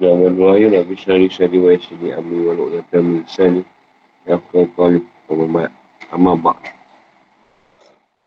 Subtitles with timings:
[0.00, 3.60] Jangan ruaya nak bisyari syari wa yasini amri wa lu'yata min sani.
[4.24, 5.68] Ya khalif wa
[6.08, 6.56] amma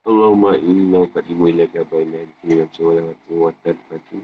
[0.05, 4.21] Allahumma inna qadimu ilaka baina yadika wa wa tadfati.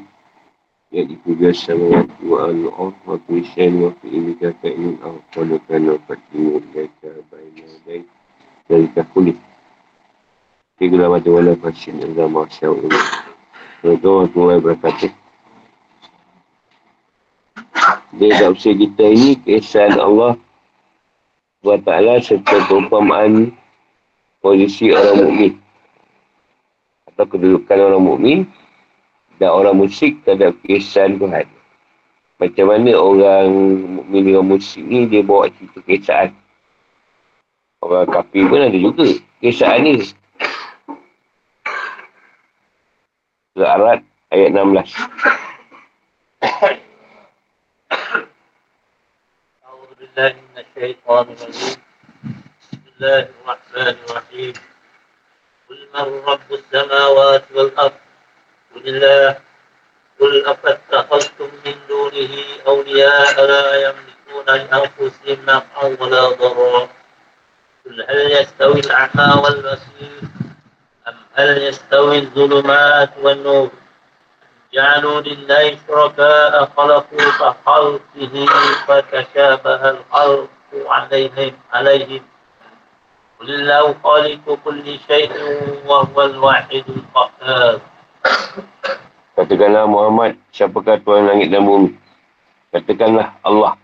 [0.93, 5.73] Ya iku biasa wa wa al-ard wa kulli shay'in wa fi ilika ka'in aw qaluka
[5.73, 8.05] wa qadimu ilaka baina yadika
[8.69, 9.33] dalika kulli.
[10.77, 13.05] Tiga lama tu wala ma sya'ullah.
[13.81, 15.28] Assalamualaikum warahmatullahi wabarakatuh.
[18.17, 20.33] Dia tak usia kita ini kesan Allah
[21.61, 23.53] SWT serta perumpamaan
[24.41, 25.53] posisi orang mukmin
[27.13, 28.39] atau kedudukan orang mukmin
[29.37, 31.45] dan orang musyrik terhadap kisah Tuhan.
[32.41, 33.47] Macam mana orang
[34.01, 36.33] mukmin dengan musyrik ni dia bawa cerita kisah.
[37.85, 39.05] Orang kafir pun ada juga
[39.37, 40.01] kisah ni.
[43.53, 43.99] Surah Arad
[44.33, 45.48] ayat 16.
[50.19, 51.79] بالله من الشيطان الرجيم.
[52.71, 54.53] بسم الله الرحمن الرحيم.
[55.69, 57.97] قل من رب السماوات والأرض؟
[58.75, 59.39] قل الله.
[60.19, 62.33] قل أفاتخذتم من دونه
[62.67, 66.89] أولياء لا يملكون لأنفسهم نفعا ولا ضرا.
[67.85, 70.21] قل هل يستوي الأعمى والبصير
[71.07, 73.71] أم هل يستوي الظلمات والنور؟
[74.74, 78.34] جعلوا لله شركاء خلقوا كخلقه
[78.86, 82.22] فتشابه الخلق عليهم عليهم
[83.40, 85.30] قل الله خالق كل شيء
[85.86, 87.78] وهو الواحد القهار
[89.34, 91.98] Katakanlah Muhammad, siapakah Tuhan langit dan bumi?
[92.70, 93.74] Katakanlah Allah.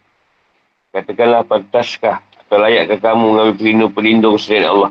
[0.94, 4.90] Katakanlah pantaskah atau layakkah kamu mengambil pelindung-pelindung selain Allah?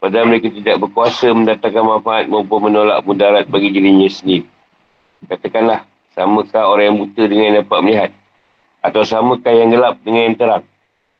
[0.00, 4.48] Padahal mereka tidak berkuasa mendatangkan manfaat maupun menolak mudarat bagi dirinya sendiri.
[5.25, 8.11] Katakanlah, samakah orang yang buta dengan yang dapat melihat?
[8.85, 10.65] Atau samakah yang gelap dengan yang terang?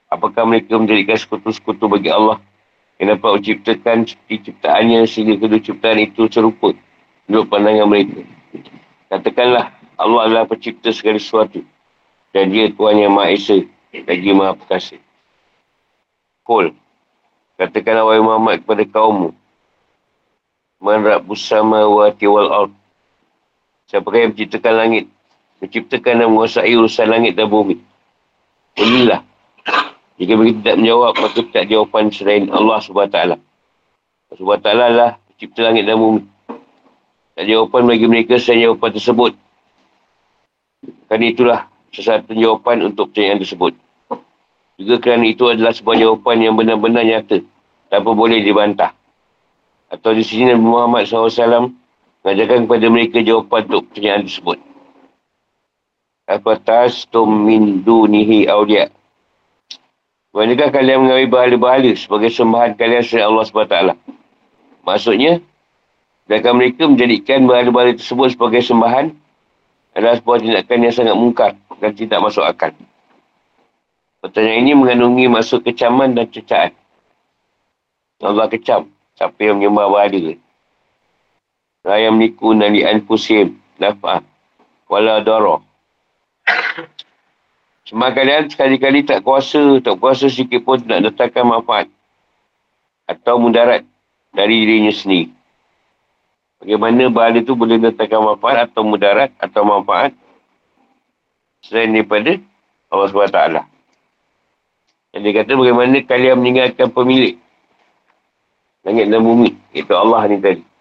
[0.09, 2.37] Apakah mereka menjadikan sekutu-sekutu bagi Allah
[3.01, 6.71] yang dapat menciptakan ciptaannya sehingga kedua ciptaan itu serupa
[7.27, 8.23] menurut pandangan mereka.
[9.11, 11.59] Katakanlah Allah adalah pencipta segala sesuatu
[12.31, 13.59] dan dia Tuhan yang Maha Esa
[13.91, 14.97] lagi Maha Perkasa.
[16.43, 16.71] Kul.
[17.55, 19.31] Katakanlah wahai Muhammad kepada kaummu.
[20.83, 22.73] Man rabbus samawati wal ard.
[23.85, 25.05] Siapakah yang menciptakan langit?
[25.61, 27.77] Menciptakan dan menguasai urusan langit dan bumi.
[28.75, 29.23] Inilah
[30.15, 33.17] jika mereka tidak menjawab, maka tak jawapan selain Allah SWT.
[33.19, 33.39] Allah
[34.31, 36.23] SWT lah pencipta langit dan bumi.
[37.35, 39.31] Tak jawapan bagi mereka selain jawapan tersebut.
[41.11, 41.59] Kerana itulah
[41.91, 43.73] sesuatu jawapan untuk pertanyaan tersebut.
[44.79, 47.43] Juga kerana itu adalah sebuah jawapan yang benar-benar nyata.
[47.91, 48.95] Tanpa boleh dibantah.
[49.91, 51.75] Atau di sini Nabi Muhammad SAW
[52.25, 54.57] mengajarkan kepada mereka jawapan untuk pertanyaan tersebut.
[56.25, 58.89] Apa tas tum min dunihi awliya'
[60.35, 63.77] Manakah kalian mengambil bahala-bahala sebagai sembahan kalian selain Allah SWT?
[64.83, 65.39] Maksudnya,
[66.27, 69.15] sedangkan mereka menjadikan bahala-bahala tersebut sebagai sembahan
[69.95, 72.75] adalah sebuah tindakan yang sangat mungkar dan tidak masuk akal.
[74.19, 76.75] Pertanyaan ini mengandungi maksud kecaman dan cecaan.
[78.19, 80.35] Allah kecam siapa yang menyembah bahala.
[81.85, 84.25] Rayam niku nali anfusim naf'ah
[84.89, 85.61] wala darah.
[87.85, 91.87] Cuma kalian sekali-kali tak kuasa, tak kuasa sikit pun nak datangkan manfaat.
[93.05, 93.85] Atau mudarat
[94.33, 95.29] dari dirinya sendiri.
[96.57, 100.17] Bagaimana bahala itu boleh datangkan manfaat atau mudarat atau manfaat
[101.61, 102.41] selain daripada
[102.89, 103.41] Allah SWT.
[105.13, 107.37] Dan dia kata bagaimana kalian meninggalkan pemilik
[108.81, 109.53] langit dan bumi.
[109.77, 110.74] Itu Allah ni tadi.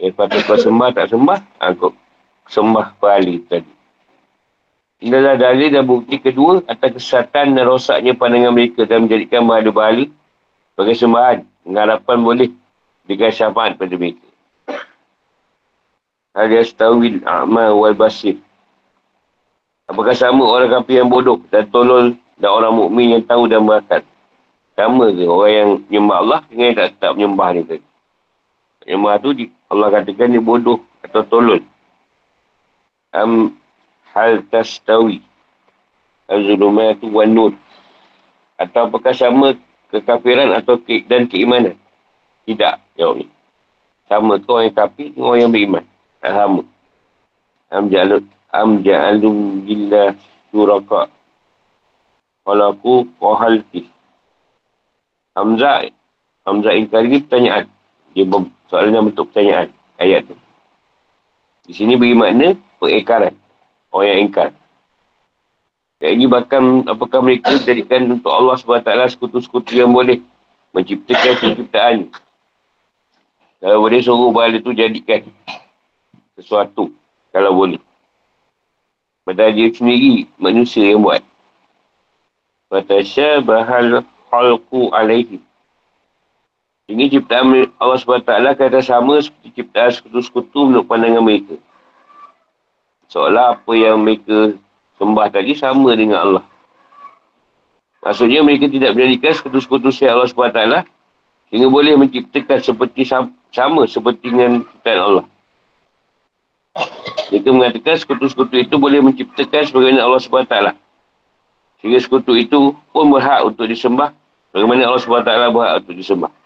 [0.00, 1.92] Yang patut kau sembah tak sembah, aku
[2.48, 3.72] sembah bahala tadi.
[5.02, 10.06] Inilah dalil dan bukti kedua atas kesesatan dan rosaknya pandangan mereka dan menjadikan bahala-bahala
[10.72, 12.50] sebagai sembahan dengan harapan boleh
[13.02, 14.26] berikan syafaat pada mereka.
[16.38, 18.38] Hal yastawil a'ma wal basir.
[19.90, 24.00] Apakah sama orang kafir yang bodoh dan tolol dan orang mukmin yang tahu dan berakal?
[24.78, 27.84] Sama ke orang yang menyembah Allah dengan yang tak, tak menyembah ni tadi?
[28.86, 29.30] Menyembah tu
[29.72, 31.64] Allah katakan dia bodoh atau tolol.
[33.16, 33.56] Um,
[34.12, 35.24] hal tastawi?
[36.28, 37.52] Az-zulumatu wan nur
[38.60, 39.56] atau apakah sama
[39.88, 41.76] kekafiran atau ke, dan keimanan?
[42.44, 43.26] Tidak jawab ni.
[44.06, 45.84] Sama orang yang kafir dengan orang yang beriman?
[46.20, 46.62] Tak sama.
[47.72, 48.16] Am ja'alu
[48.52, 49.30] am ja'alu
[49.64, 50.12] billah
[50.52, 51.08] suraka
[52.44, 53.88] walaku wahalki
[55.32, 55.88] Hamzah
[56.44, 57.64] Hamzah ingkar ni pertanyaan
[58.12, 58.24] dia
[58.68, 59.68] soalan yang bentuk pertanyaan
[60.00, 60.36] ayat tu
[61.62, 63.38] di sini beri makna pengekaran
[63.94, 64.50] orang yang ingkar.
[66.02, 70.18] Dan ini bahkan apakah mereka jadikan untuk Allah SWT sekutu-sekutu yang boleh
[70.74, 72.10] menciptakan penciptaan.
[73.62, 75.22] Kalau boleh suruh bahala tu jadikan
[76.34, 76.90] sesuatu.
[77.30, 77.78] Kalau boleh.
[79.22, 81.22] Padahal dia sendiri manusia yang buat.
[82.66, 84.02] Fatasya bahal
[84.34, 85.38] halku alaihi.
[86.92, 91.56] Ini ciptaan Allah SWT kata sama seperti ciptaan sekutu-sekutu menurut pandangan mereka.
[93.08, 94.60] Seolah apa yang mereka
[95.00, 96.44] sembah tadi sama dengan Allah.
[98.04, 100.84] Maksudnya mereka tidak menjadikan sekutu-sekutu saya Allah SWT
[101.48, 105.24] sehingga boleh menciptakan seperti sama seperti dengan ciptaan Allah.
[107.32, 110.56] Mereka mengatakan sekutu-sekutu itu boleh menciptakan sebagaimana Allah SWT.
[111.80, 114.12] Sehingga sekutu itu pun berhak untuk disembah
[114.52, 116.41] bagaimana Allah SWT berhak untuk disembah.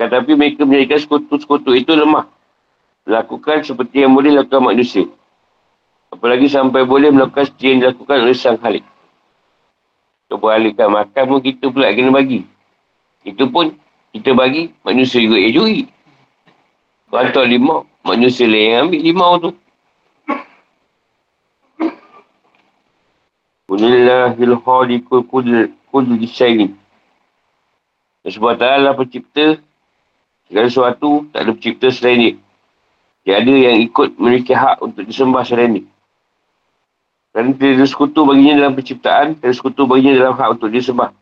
[0.00, 2.24] Tetapi mereka menjadikan sekutu-sekutu itu lemah.
[3.04, 5.04] Lakukan seperti yang boleh lakukan manusia.
[6.08, 8.80] Apalagi sampai boleh melakukan seperti yang dilakukan oleh sang khalik.
[10.32, 12.48] Cuba alihkan makan pun kita pula kena bagi.
[13.28, 13.76] Itu pun
[14.16, 15.80] kita bagi, manusia juga yang juri.
[17.12, 19.50] Kalau lima, manusia lain yang ambil lima tu.
[23.68, 25.22] Kunillahil khaliqul
[25.92, 26.72] kudul disyaini.
[28.24, 29.60] Sebab ta'ala pencipta
[30.50, 32.34] segala sesuatu, tak ada pencipta selain dia.
[33.22, 35.86] Tiada yang ikut memiliki hak untuk disembah selain dia.
[37.30, 41.14] Kerana tidak ada sekutu baginya dalam penciptaan, tidak ada sekutu baginya dalam hak untuk disembah.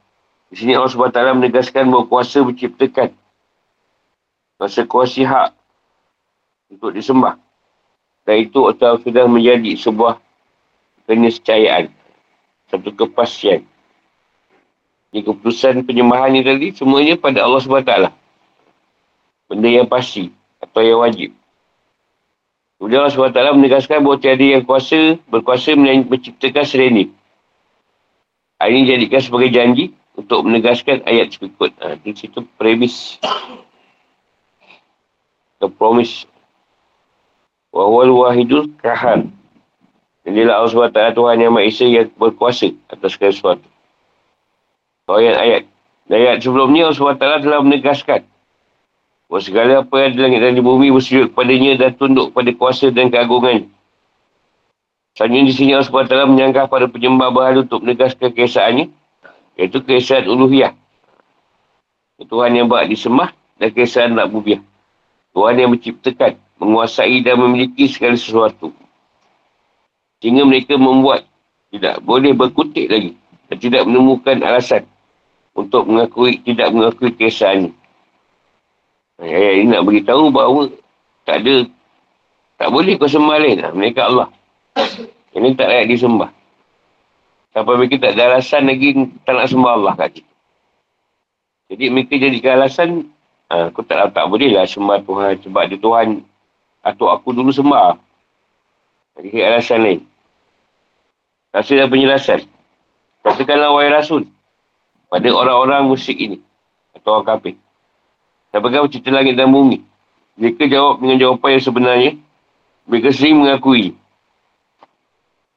[0.49, 3.13] Di sini Allah SWT menegaskan bahawa kuasa menciptakan.
[4.57, 5.51] Kuasa kuasa hak
[6.73, 7.37] untuk disembah.
[8.25, 10.17] Dan itu Allah sudah menjadi sebuah
[11.05, 11.93] keniscayaan.
[12.73, 13.69] Satu kepastian.
[15.13, 18.18] Jadi keputusan penyembahan ini tadi, semuanya pada Allah SWT.
[19.49, 20.29] Benda yang pasti
[20.61, 21.33] atau yang wajib.
[22.79, 27.05] Kemudian Allah SWT menegaskan bahawa tiada yang kuasa, berkuasa menciptakan selain ini.
[28.63, 31.75] Ini jadikan sebagai janji untuk menegaskan ayat berikut.
[31.83, 33.19] Ha, di situ premis.
[35.59, 36.27] The promise.
[37.75, 39.35] Wawal wahidul kahan.
[40.23, 43.69] Inilah Allah SWT Tuhan yang Maha yang berkuasa atas segala sesuatu.
[45.11, 45.63] Ayat ayat.
[46.13, 48.23] Ayat sebelumnya Allah SWT telah menegaskan
[49.29, 52.89] bahawa segala apa yang di langit dan di bumi bersujud kepadanya dan tunduk pada kuasa
[52.89, 53.69] dan keagungan.
[55.15, 58.89] Selanjutnya di sini Allah SWT menyanggah pada penyembah bahala untuk menegaskan keesaannya
[59.59, 60.71] Iaitu keesaan uluhiyah.
[62.23, 64.63] Tuhan yang buat disembah dan keesaan bubiah.
[65.35, 68.71] Tuhan yang menciptakan, menguasai dan memiliki segala sesuatu.
[70.23, 71.27] Sehingga mereka membuat
[71.75, 73.19] tidak boleh berkutik lagi
[73.51, 74.87] dan tidak menemukan alasan
[75.59, 77.75] untuk mengakui tidak mengakui keesaannya.
[79.19, 80.71] Ayat ini nak beritahu bahawa
[81.27, 81.67] tak ada
[82.59, 83.71] tak boleh kau sembah lain lah.
[83.71, 84.29] Mereka Allah.
[85.35, 86.31] Ini tak layak disembah.
[87.55, 90.23] Sampai mereka tak ada alasan lagi tak nak sembah Allah kat.
[91.71, 92.91] Jadi mereka jadikan alasan,
[93.51, 96.09] ha, aku tak, tak boleh lah sembah Tuhan sebab dia Tuhan
[96.83, 97.99] atau aku dulu sembah.
[99.19, 100.01] Jadi alasan lain.
[101.55, 102.41] Rasa dan penjelasan.
[103.23, 104.27] Katakanlah wahai Rasul
[105.11, 106.39] pada orang-orang musyrik ini
[106.95, 107.55] atau orang kafir.
[108.59, 109.87] Siapakah cerita langit dan bumi?
[110.35, 112.11] Mereka jawab dengan jawapan yang sebenarnya.
[112.91, 113.95] Mereka sering mengakui.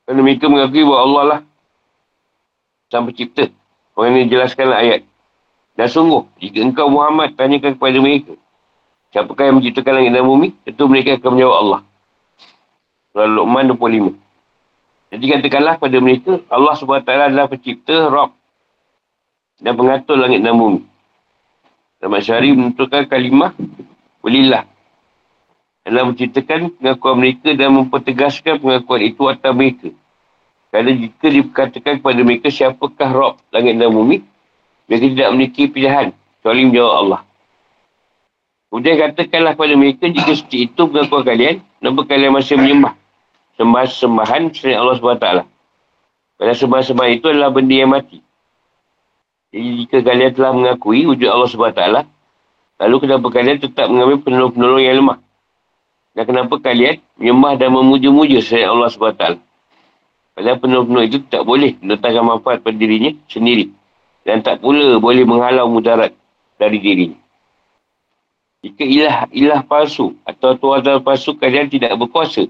[0.06, 1.39] Kerana mereka mengakui bahawa Allah lah
[2.93, 3.50] sang pencipta.
[3.98, 5.01] Orang ini jelaskanlah ayat.
[5.74, 8.38] Dan sungguh, jika engkau Muhammad tanyakan kepada mereka,
[9.10, 11.81] siapakah yang menciptakan langit dan bumi, tentu mereka akan menjawab Allah.
[13.17, 14.13] Surah Luqman 25.
[15.10, 18.38] Jadi katakanlah kepada mereka, Allah SWT adalah pencipta, Rabb
[19.58, 20.90] dan pengatur langit dan bumi.
[22.01, 23.53] Dan Syari menentukan kalimah,
[24.25, 24.65] Walillah.
[25.86, 29.89] Dalam menciptakan pengakuan mereka dan mempertegaskan pengakuan itu atas mereka.
[30.74, 34.25] Kerana jika dikatakan kepada mereka siapakah Rob langit dan bumi,
[34.89, 36.08] mereka tidak memiliki pilihan.
[36.41, 37.22] Kecuali menjawab Allah.
[38.72, 42.93] Kemudian katakanlah kepada mereka jika seperti itu pengakuan kalian, kenapa kalian masih menyembah?
[43.62, 45.27] Sembah-sembahan selain Allah SWT.
[46.39, 48.25] Kerana sembah-sembahan itu adalah benda yang mati.
[49.51, 51.84] Jadi jika kalian telah mengakui wujud Allah SWT,
[52.79, 55.20] lalu kenapa kalian tetap mengambil penolong-penolong yang lemah?
[56.15, 59.24] Dan kenapa kalian menyembah dan memuja-muja selain Allah SWT?
[60.31, 63.75] Padahal penuh-penuh itu tak boleh mendatangkan manfaat pada dirinya sendiri.
[64.24, 66.15] Dan tak pula boleh menghalau mudarat
[66.55, 67.20] dari dirinya.
[68.62, 72.48] Jika ilah ilah palsu atau tuan palsu kalian tidak berkuasa.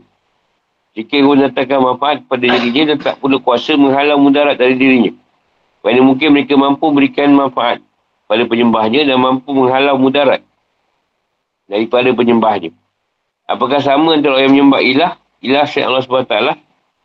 [0.91, 5.15] Jika ia mendatangkan manfaat pada dirinya dan tak pula kuasa menghalau mudarat dari dirinya.
[5.81, 7.81] Kerana mungkin mereka mampu berikan manfaat
[8.29, 10.45] pada penyembahnya dan mampu menghalau mudarat
[11.65, 12.69] daripada penyembahnya.
[13.50, 15.11] Apakah sama antara orang yang menyembah ilah,
[15.43, 16.35] ilah syait Allah SWT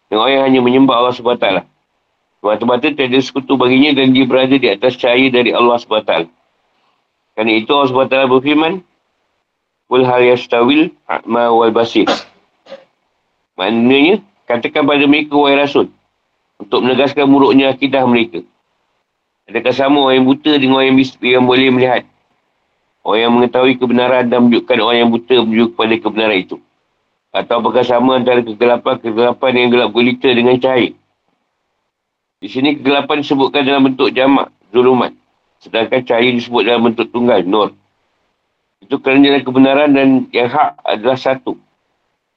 [0.06, 1.46] Dan orang yang hanya menyembah Allah SWT.
[2.38, 6.30] Semata-mata tiada sekutu baginya dan dia berada di atas cahaya dari Allah SWT.
[7.34, 8.72] Kerana itu Allah SWT berfirman,
[9.86, 12.06] Kul hal yastawil a'ma wal basir.
[13.58, 15.90] Maknanya, katakan pada mereka, wahai Rasul,
[16.58, 18.46] untuk menegaskan buruknya akidah mereka.
[19.46, 22.02] Adakah sama orang yang buta dengan orang yang, yang boleh melihat?
[23.06, 26.56] Orang yang mengetahui kebenaran dan menunjukkan orang yang buta menuju kepada kebenaran itu.
[27.30, 30.90] Atau apakah sama antara kegelapan-kegelapan yang gelap gulita dengan cahaya?
[32.42, 35.14] Di sini kegelapan disebutkan dalam bentuk jamak, zulumat.
[35.62, 37.70] Sedangkan cahaya disebut dalam bentuk tunggal, nur.
[38.82, 41.54] Itu kerana jalan kebenaran dan yang hak adalah satu.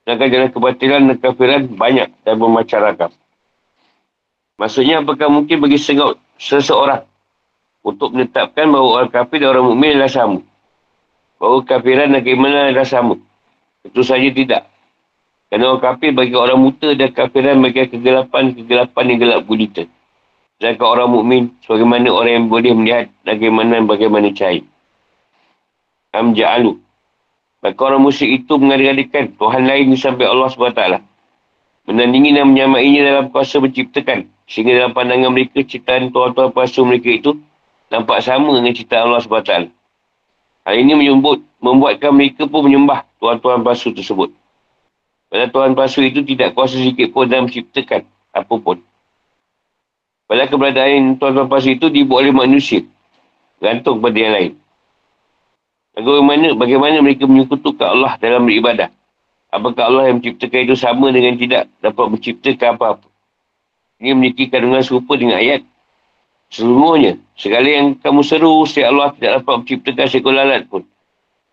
[0.05, 3.11] Sedangkan jalan kebatilan dan kafiran banyak dan bermacam ragam.
[4.61, 7.03] Maksudnya apakah mungkin bagi sengaut seseorang
[7.83, 10.39] untuk menetapkan bahawa orang kafir dan orang mukmin adalah sama.
[11.39, 13.15] Bahawa kafiran dan keimanan adalah sama.
[13.83, 14.67] Itu saja tidak.
[15.51, 19.83] Kerana orang kafir bagi orang buta dan kafiran bagi kegelapan-kegelapan yang gelap gulita.
[20.59, 24.63] Sedangkan orang mukmin sebagaimana orang yang boleh melihat bagaimana bagaimana cahaya.
[26.11, 26.75] Am ja'alu.
[27.59, 29.03] Maka orang musyrik itu mengadil
[29.35, 30.83] Tuhan lain sampai Allah SWT.
[31.87, 34.27] Menandingi dan menyamainya dalam kuasa menciptakan.
[34.49, 37.37] Sehingga dalam pandangan mereka, ciptaan Tuhan-Tuhan palsu mereka itu
[37.93, 39.53] nampak sama dengan ciptaan Allah SWT.
[40.65, 44.33] Hal ini menyebut, membuatkan mereka pun menyembah Tuhan-Tuhan palsu tersebut.
[45.29, 48.81] Padahal Tuhan palsu itu tidak kuasa sedikit pun dalam menciptakan apapun.
[50.25, 52.81] Padahal keberadaan Tuhan-Tuhan palsu itu dibuat oleh manusia.
[53.61, 54.51] Gantung kepada yang lain.
[55.93, 58.89] Bagaimana, bagaimana mereka menyekutukan Allah dalam beribadah?
[59.53, 63.08] Apakah Allah yang menciptakan itu sama dengan tidak dapat menciptakan apa-apa?
[63.99, 65.61] Ini memiliki kandungan serupa dengan ayat.
[66.49, 70.81] Sesungguhnya, segala yang kamu seru, setiap Allah tidak dapat menciptakan seekor lalat pun.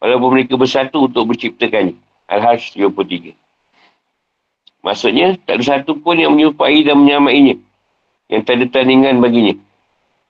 [0.00, 1.98] Walaupun mereka bersatu untuk menciptakannya.
[2.30, 3.34] Al-Hajj 73.
[4.86, 7.58] Maksudnya, tak ada satu pun yang menyerupai dan menyamainya.
[8.30, 9.54] Yang tak ada tandingan baginya.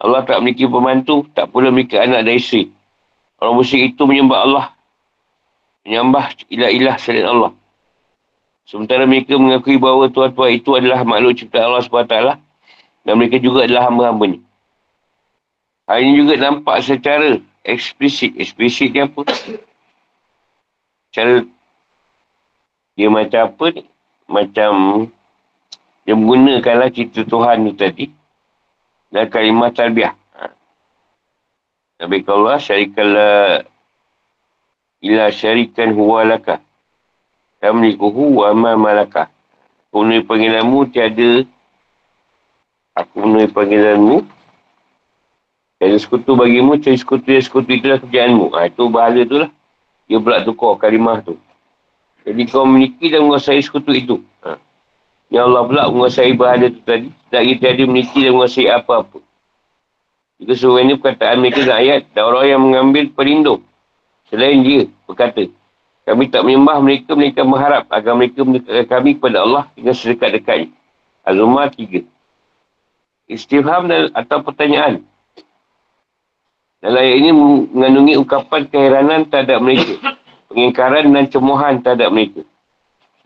[0.00, 2.72] Allah tak memiliki pembantu, tak pula memiliki anak dan isteri.
[3.36, 4.66] Orang musyrik itu menyembah Allah.
[5.84, 7.52] Menyembah ilah-ilah selain Allah.
[8.66, 12.16] Sementara mereka mengakui bahawa Tuhan-Tuhan itu adalah makhluk cipta Allah SWT.
[13.06, 14.42] Dan mereka juga adalah hamba-hambanya.
[15.86, 18.34] Hal ini juga nampak secara eksplisit.
[18.34, 19.22] Eksplisit dia apa?
[21.14, 21.46] Cara
[22.98, 23.82] dia macam apa ni?
[24.26, 25.06] macam
[26.02, 28.10] dia menggunakanlah cerita Tuhan tu tadi
[29.10, 30.14] dan kalimah talbiah.
[30.34, 30.50] Ha.
[32.02, 33.62] Nabi Allah syarikallah
[35.02, 36.62] ila syarikan huwa laka.
[37.66, 39.26] Tamlikuhu wa ma malaka.
[39.90, 41.42] Aku menuhi panggilanmu tiada
[42.94, 44.22] aku menuhi panggilanmu
[45.82, 48.54] tiada sekutu bagimu, tiada sekutu yang sekutu itulah kerjaanmu.
[48.54, 49.50] Ha, itu bahala tu lah.
[50.06, 51.34] Dia pula tukar kalimah tu.
[52.22, 54.16] Jadi kau memiliki dan menguasai sekutu itu.
[54.46, 54.62] Ha.
[55.34, 57.10] Ya Allah pula menguasai berhala itu tadi.
[57.34, 59.18] Tak kita ada memiliki dan menguasai apa-apa.
[60.54, 62.06] Suruh ini perkataan mereka dalam ayat.
[62.14, 63.66] Dan orang yang mengambil pelindung.
[64.30, 65.50] Selain dia berkata.
[66.06, 67.18] Kami tak menyembah mereka.
[67.18, 70.70] Mereka mengharap agar mereka mendekatkan kami kepada Allah dengan sedekat-dekatnya.
[71.26, 72.06] Al-Zumar 3.
[73.26, 75.02] Istifham dan, atau pertanyaan.
[76.78, 77.30] Dalam ayat ini
[77.74, 79.98] mengandungi ungkapan keheranan terhadap mereka
[80.56, 82.40] pengingkaran dan cemohan terhadap mereka.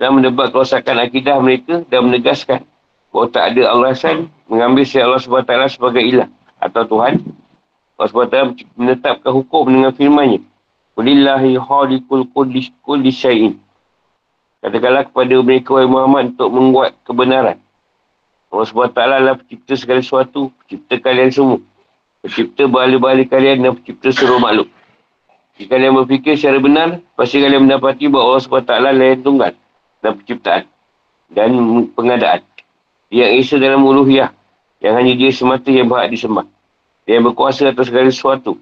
[0.00, 2.66] Dan mendebat kerosakan akidah mereka dan menegaskan
[3.12, 6.26] bahawa tak ada alasan mengambil si Allah SWT sebagai ilah
[6.58, 7.22] atau Tuhan.
[8.00, 10.40] Allah SWT menetapkan hukum dengan firmannya.
[11.00, 13.56] Kulillahi halikul kulli syai'in.
[14.60, 17.56] Katakanlah kepada mereka wahai Muhammad untuk membuat kebenaran.
[18.52, 21.56] Allah SWT adalah pencipta segala sesuatu, pencipta kalian semua.
[22.20, 24.68] Pencipta balik-balik kalian dan pencipta seluruh makhluk.
[25.56, 29.52] Jika kalian berfikir secara benar, pasti kalian mendapati bahawa Allah SWT lain tunggal
[30.04, 30.62] dalam penciptaan
[31.32, 31.48] dan
[31.96, 32.40] pengadaan.
[33.08, 34.36] Yang Isa dalam uluhiyah,
[34.84, 36.44] yang hanya dia semata yang berhak disembah.
[37.08, 38.60] Yang berkuasa atas segala sesuatu.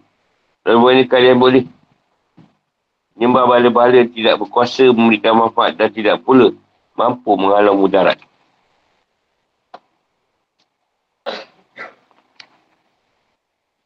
[0.62, 1.66] Lalu ini kalian boleh
[3.18, 6.54] menyembah bala-bala tidak berkuasa memberikan manfaat dan tidak pula
[6.94, 8.14] mampu menghalang mudarat.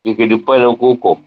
[0.04, 1.24] Ke depan hukum-hukum.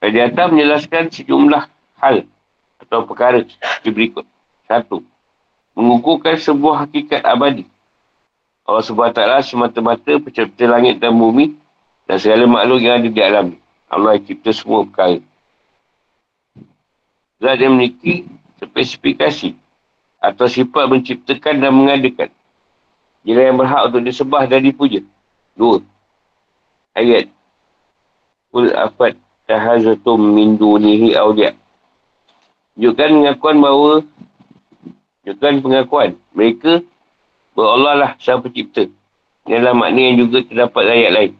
[0.00, 1.68] Di atas menjelaskan sejumlah
[2.00, 2.24] hal
[2.80, 4.24] atau perkara seperti berikut.
[4.64, 5.04] Satu,
[5.76, 7.68] mengukuhkan sebuah hakikat abadi.
[8.64, 11.52] Allah SWT semata-mata pencipta langit dan bumi
[12.08, 13.46] dan segala makhluk yang ada di alam
[13.92, 15.20] Allah cipta semua perkara.
[17.42, 18.28] Zat yang memiliki
[18.62, 19.58] spesifikasi
[20.22, 22.30] atau sifat menciptakan dan mengadakan.
[23.24, 25.00] Dia yang berhak untuk disebah dan dipuja.
[25.56, 25.80] Dua.
[26.94, 27.32] Ayat.
[28.54, 31.56] Kul afad tahazatum min dunihi awliya.
[32.74, 33.92] Tunjukkan pengakuan bahawa
[35.22, 36.82] tunjukkan pengakuan mereka
[37.54, 38.90] Allah lah sang pencipta.
[39.46, 41.32] Inilah makna yang juga terdapat ayat lain.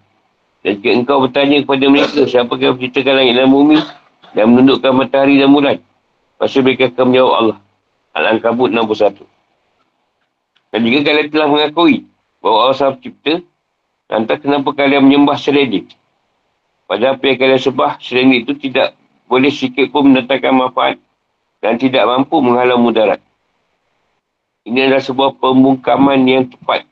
[0.62, 3.78] Dan jika engkau bertanya kepada mereka, siapa yang menciptakan langit dan bumi
[4.34, 5.78] dan menundukkan matahari dan bulan.
[6.36, 7.58] Pasti mereka akan menjawab Allah.
[8.14, 9.26] Al-Ankabut 61.
[10.74, 12.06] Dan jika kalian telah mengakui
[12.42, 13.42] bahawa Allah sang pencipta,
[14.10, 15.86] lantas kenapa kalian menyembah selain dia?
[16.90, 18.98] Pada apa yang kalian sebah, selain itu tidak
[19.30, 20.96] boleh sikit pun mendatangkan manfaat
[21.62, 23.22] dan tidak mampu menghalang mudarat.
[24.66, 26.84] Ini adalah sebuah pembungkaman yang tepat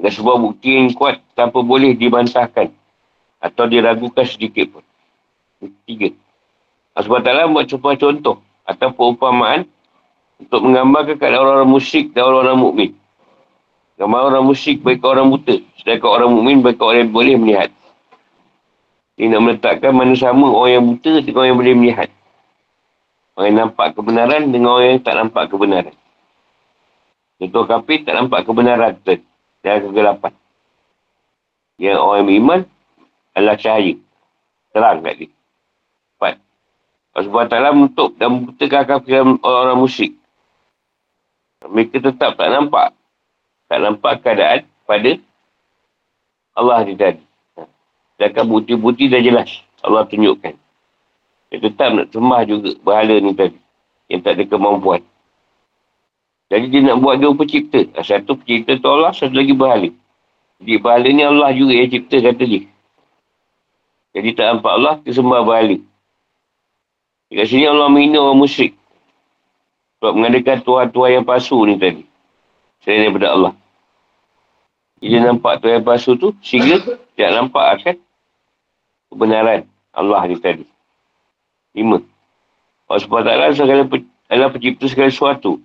[0.00, 2.72] dan sebuah bukti yang kuat tanpa boleh dibantahkan
[3.40, 4.84] atau diragukan sedikit pun.
[5.84, 6.10] Tiga.
[6.94, 9.66] Taklah buat sebuah contoh atau perumpamaan
[10.40, 12.90] untuk menggambarkan keadaan orang-orang musyrik dan orang-orang mukmin.
[14.00, 15.60] Gambar orang musyrik baik orang buta.
[15.76, 17.70] Sedangkan orang mukmin baik orang yang boleh melihat.
[19.20, 22.08] Ini nak meletakkan mana sama orang yang buta dengan orang yang boleh melihat.
[23.36, 25.96] Orang yang nampak kebenaran dengan orang yang tak nampak kebenaran.
[27.36, 29.20] Contoh kafir tak nampak kebenaran tu.
[29.60, 30.32] Dan kegelapan.
[31.76, 32.60] Yang orang yang beriman
[33.36, 33.94] adalah cahaya.
[34.72, 35.28] Terang kat dia.
[37.10, 40.14] SWT untuk dan membutakan kafir orang-orang musyrik.
[41.66, 42.94] Mereka tetap tak nampak.
[43.66, 45.18] Tak nampak keadaan pada
[46.54, 47.22] Allah ni tadi.
[48.16, 49.50] Sedangkan bukti-bukti dah jelas.
[49.82, 50.54] Allah tunjukkan.
[51.50, 53.58] Dia tetap nak sembah juga berhala ni tadi.
[54.06, 55.02] Yang tak ada kemampuan.
[56.50, 57.86] Jadi dia nak buat dua pencipta.
[58.02, 59.90] Satu pencipta tu Allah, satu lagi berhala.
[60.62, 62.62] Jadi berhala ni Allah juga yang cipta kata dia.
[64.10, 65.78] Jadi tak nampak Allah, dia sembah berhala.
[67.30, 68.74] Dekat sini Allah menghina orang musyrik.
[70.02, 72.02] Sebab mengadakan tuhan-tuhan yang palsu ni tadi.
[72.82, 73.52] Selain daripada Allah.
[74.98, 76.82] Dia nampak tuhan yang palsu tu, sehingga
[77.14, 77.94] tidak nampak akan
[79.14, 79.60] kebenaran
[79.94, 80.66] Allah ni tadi.
[81.70, 82.02] Lima.
[82.90, 83.86] Allah SWT segala
[84.26, 85.62] adalah pencipta segala sesuatu.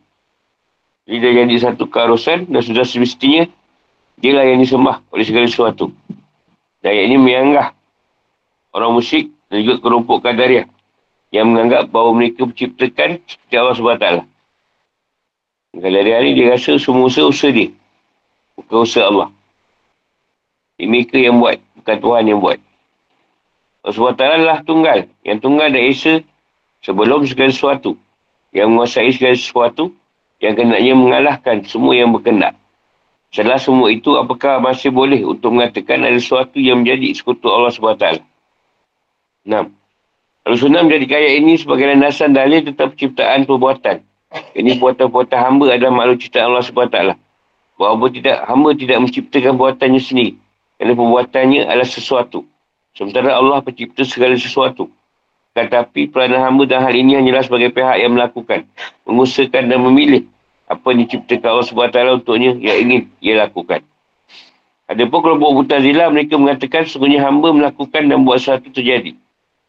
[1.10, 3.50] Jadi dah jadi satu karusan dan sudah semestinya
[4.22, 5.90] dia lah yang disembah oleh segala sesuatu.
[6.86, 7.74] Dan ayat ini menyanggah
[8.70, 10.70] orang musyrik dan juga kelompok kadariah
[11.36, 14.08] yang menganggap bahawa mereka menciptakan seperti Allah SWT.
[15.76, 17.76] Kalau hari-hari dia rasa semua usaha, usaha dia.
[18.56, 19.36] Bukan usaha Allah.
[20.80, 21.60] Ini mereka yang buat.
[21.76, 22.60] Bukan Tuhan yang buat.
[23.84, 25.12] SWT adalah tunggal.
[25.28, 26.14] Yang tunggal dan Esa
[26.80, 28.00] sebelum segala sesuatu.
[28.56, 29.92] Yang menguasai segala sesuatu
[30.40, 32.56] yang kenaknya mengalahkan semua yang berkendak.
[33.36, 38.24] Setelah semua itu, apakah masih boleh untuk mengatakan ada sesuatu yang menjadi sekutu Allah SWT?
[40.46, 40.54] Enam.
[40.54, 43.98] Rasulullah menjadi ayat ini sebagai landasan dalil tentang penciptaan perbuatan.
[44.54, 46.98] Ini perbuatan-perbuatan hamba adalah makhluk ciptaan Allah SWT.
[47.76, 50.34] Bahawa tidak, hamba tidak menciptakan perbuatannya sendiri.
[50.78, 52.46] Kerana perbuatannya adalah sesuatu.
[52.94, 54.88] Sementara Allah pencipta segala sesuatu.
[55.58, 58.70] Tetapi peranan hamba dan hal ini hanyalah sebagai pihak yang melakukan.
[59.08, 60.30] Mengusahakan dan memilih
[60.70, 63.82] apa yang diciptakan Allah SWT untuknya yang ingin ia lakukan.
[64.86, 69.18] Ada pun kelompok Mutazila mereka mengatakan sesungguhnya hamba melakukan dan buat sesuatu terjadi.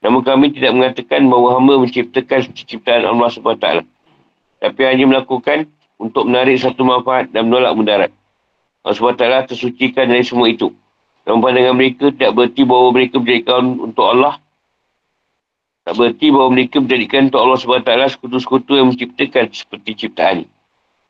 [0.07, 3.67] Namun kami tidak mengatakan bahawa hamba menciptakan ciptaan Allah SWT.
[4.63, 5.67] Tapi hanya melakukan
[5.99, 8.11] untuk menarik satu manfaat dan menolak mudarat.
[8.87, 10.71] Allah SWT tersucikan dari semua itu.
[11.27, 14.39] Dalam pandangan mereka tidak berarti bahawa mereka menjadikan untuk Allah.
[15.83, 20.47] Tak berarti bahawa mereka menjadikan untuk Allah SWT sekutu-sekutu yang menciptakan seperti ciptaan.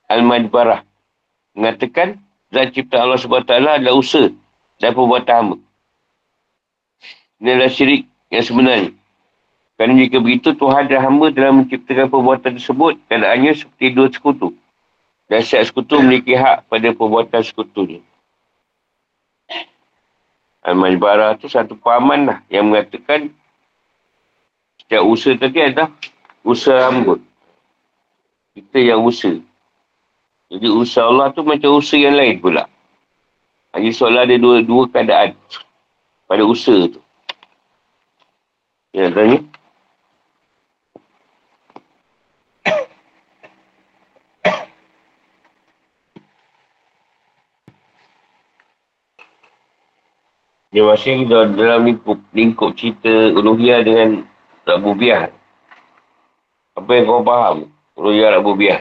[0.08, 0.80] Al-Madbarah.
[1.52, 2.16] Mengatakan
[2.48, 4.32] zat ciptaan Allah SWT adalah usaha
[4.80, 5.56] dan perbuatan hamba.
[7.44, 8.90] Ini adalah syirik yang sebenarnya.
[9.76, 14.56] Kerana jika begitu, Tuhan dan hamba dalam menciptakan perbuatan tersebut, keadaannya seperti dua sekutu.
[15.28, 18.00] Dan setiap sekutu memiliki hak pada perbuatan sekutunya.
[20.66, 23.30] Al-Majbarah tu satu pahaman lah yang mengatakan
[24.82, 25.94] setiap usaha tadi adalah
[26.42, 27.22] usaha hamba.
[28.56, 29.38] Kita yang usaha.
[30.50, 32.66] Jadi usaha Allah tu macam usaha yang lain pula.
[33.76, 35.38] Hanya seolah ada dua, dua keadaan
[36.26, 36.98] pada usaha tu.
[38.96, 39.44] Ya, tanya.
[50.72, 54.24] Dia masih dalam lingkup, lingkup cerita uluhiyah dengan
[54.64, 55.28] Rabubiyah.
[56.80, 57.68] Apa yang kau faham?
[58.00, 58.80] Uluhiyah Rabubiyah.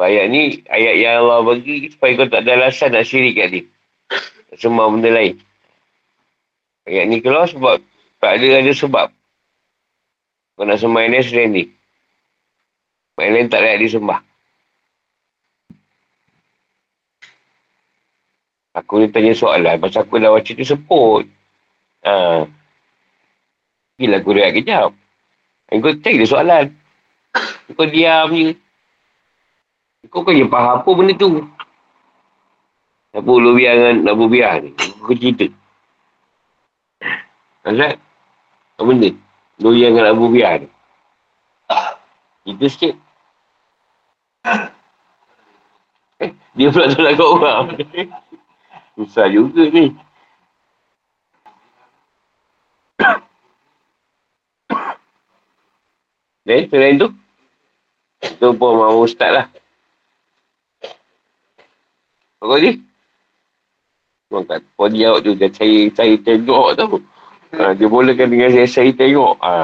[0.00, 3.64] Ayat ni, ayat yang Allah bagi supaya kau tak ada alasan nak syirik kat dia.
[4.56, 5.36] Semua benda lain.
[6.88, 7.84] Ayat ni keluar sebab
[8.24, 9.08] tak ada ada sebab.
[10.56, 11.64] Kau nak sembah ini selain ni.
[13.20, 14.20] Yang lain tak layak disembah.
[18.74, 21.28] Aku ni tanya soalan pasal aku dah baca tu sebut.
[22.02, 22.42] Ha.
[24.00, 24.90] Gila aku rehat kejap.
[25.70, 26.66] Kau cari dia soalan.
[27.76, 28.56] Kau diam je.
[30.10, 31.44] Kau kan yang faham apa benda tu.
[33.14, 34.74] Apa ulubiah dengan nabubiah ni?
[34.74, 35.46] Aku cerita.
[37.62, 38.03] Azad?
[38.84, 39.10] Benda?
[39.58, 40.68] Ulubiah dengan nabubiah ni.
[42.44, 42.94] Cerita sikit.
[46.20, 47.64] Eh, dia pula tak nak kat orang.
[48.94, 49.96] Susah juga ni.
[56.44, 57.08] Dan selain tu,
[58.20, 59.46] itu pun mahu ustaz lah.
[62.44, 62.84] Apa ni?
[64.28, 67.00] Kat pun dia tu, dia saya, saya tengok tu.
[67.54, 69.38] Ha, dia bolehkan dengan saya, saya tengok.
[69.38, 69.54] Ha.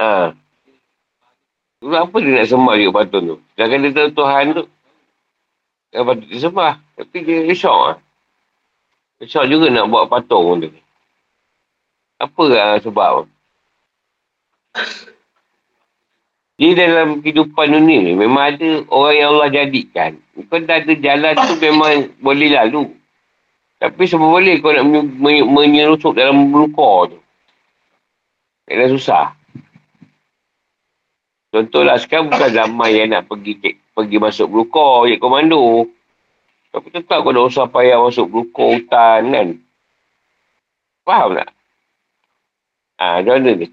[0.00, 0.10] Ha.
[1.80, 3.36] Apa dia nak sembah dia patut tu?
[3.56, 4.64] Jangan dia tahu Tuhan tu.
[5.94, 6.72] Yang patut dia sembah.
[6.98, 7.98] Tapi dia risau lah.
[9.20, 10.70] Risau juga nak buat patung tu.
[12.20, 13.24] Apa lah sebab?
[16.60, 20.20] Di dalam kehidupan dunia ni memang ada orang yang Allah jadikan.
[20.52, 22.99] Kau dah ada jalan tu memang boleh lalu.
[23.80, 24.84] Tapi sebab boleh kau nak
[25.48, 27.18] menyerusuk dalam luka tu.
[28.68, 29.32] Kena susah.
[31.50, 33.56] Contohlah sekarang bukan zaman yang nak pergi
[33.96, 35.88] pergi masuk beruko, je komando.
[36.70, 39.48] Tapi tetap kau dah usah payah masuk beruko hutan kan.
[41.02, 41.50] Faham tak?
[43.00, 43.66] Ha, macam mana ni?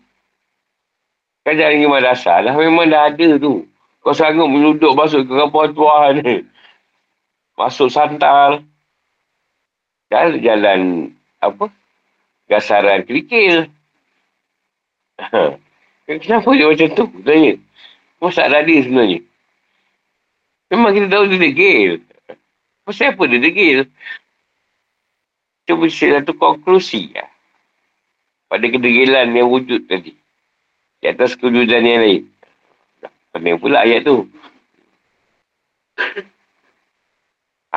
[1.43, 2.54] Kan jalan pergi madrasah lah.
[2.56, 3.67] Memang dah ada tu.
[4.00, 6.48] Kau sanggup menuduk masuk ke kampung tuan ni.
[7.60, 8.63] Masuk santal.
[10.08, 10.82] Jalan, jalan
[11.43, 11.65] apa?
[12.48, 13.67] Gasaran kerikil.
[16.08, 17.06] Kenapa dia macam tu?
[17.28, 17.60] Tanya.
[18.24, 19.20] Masak tadi sebenarnya.
[20.72, 21.91] Memang kita tahu dia degil.
[22.88, 23.84] Pasal apa dia degil?
[25.67, 27.28] Cuba satu konklusi lah
[28.48, 30.15] pada kedegilan yang wujud tadi.
[31.04, 32.24] Di atas kewujudan yang lain.
[33.36, 34.24] Pening pula ayat tu.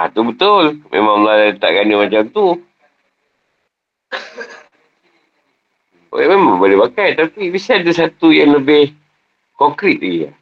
[0.01, 0.81] Ha, tu betul.
[0.89, 2.57] Memang Allah letakkan dia macam tu.
[6.09, 7.21] Oh, memang boleh pakai.
[7.21, 8.97] Tapi bisa ada satu yang lebih
[9.61, 10.33] konkret lagi.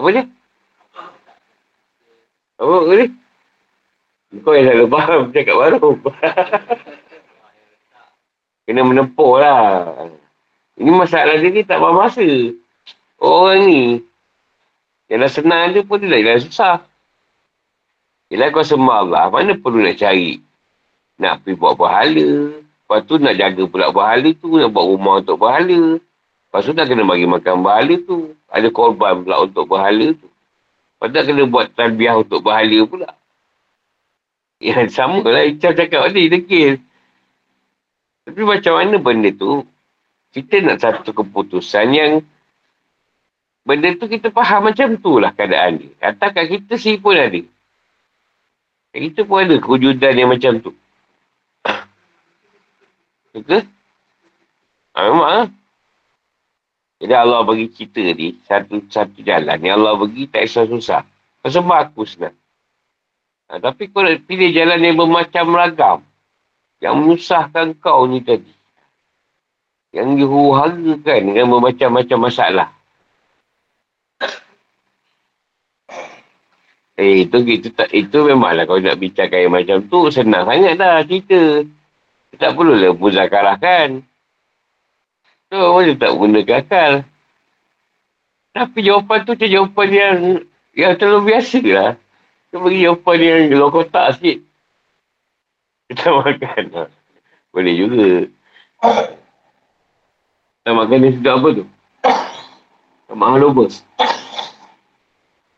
[0.00, 0.24] Apa dia?
[2.56, 3.06] Apa ni?
[4.40, 5.88] Kau yang selalu faham cakap baru.
[8.64, 10.08] Kena menempuh lah.
[10.80, 12.24] Ini masalah dia ni tak faham masa.
[13.20, 14.00] Orang ni.
[15.12, 16.95] Yang dah senang dia pun dia dah susah.
[18.26, 19.24] Yelah kau sembah Allah.
[19.30, 20.42] Mana perlu nak cari.
[21.22, 22.28] Nak pergi buat pahala.
[22.58, 24.58] Lepas tu nak jaga pula pahala tu.
[24.58, 25.98] Nak buat rumah untuk pahala.
[26.02, 28.18] Lepas tu nak kena bagi makan pahala tu.
[28.50, 30.26] Ada korban pula untuk pahala tu.
[30.26, 33.10] Lepas tu kena buat talbiah untuk pahala pula.
[34.56, 35.44] Ya sama lah.
[35.44, 36.32] Icam cakap tadi.
[36.32, 36.80] Degil.
[38.24, 39.62] Tapi macam mana benda tu,
[40.34, 42.12] kita nak satu keputusan yang
[43.62, 45.92] benda tu kita faham macam tu lah keadaan dia.
[46.02, 47.38] Kata kat kita sih pun ada.
[48.96, 50.72] Kat kita pun ada kewujudan yang macam tu.
[53.36, 53.68] Betul?
[54.96, 55.48] Ha, memang lah.
[57.04, 61.04] Jadi Allah bagi kita ni satu satu jalan yang Allah bagi tak susah-susah.
[61.44, 62.32] Sebab aku senang.
[63.52, 66.00] Ha, tapi kau nak pilih jalan yang bermacam ragam.
[66.80, 68.56] Yang menyusahkan kau ni tadi.
[69.92, 72.68] Yang dihuhagakan dengan bermacam-macam masalah.
[76.96, 81.04] Eh, itu, itu, itu, itu memanglah kalau nak bincangkan yang macam tu, senang sangat dah
[81.04, 81.68] cerita.
[82.40, 84.00] Tak perlu lah muzakarahkan.
[85.52, 86.92] Tu, boleh tak guna akal.
[88.56, 90.16] Tapi jawapan tu macam jawapan yang
[90.72, 91.92] yang terlalu biasa lah.
[92.48, 94.38] Dia bagi jawapan yang luar kotak sikit.
[95.92, 96.88] Kita makan.
[97.52, 98.08] Boleh juga.
[100.64, 101.64] Kita makan ni sedap apa tu?
[103.06, 103.64] Tamak haloba.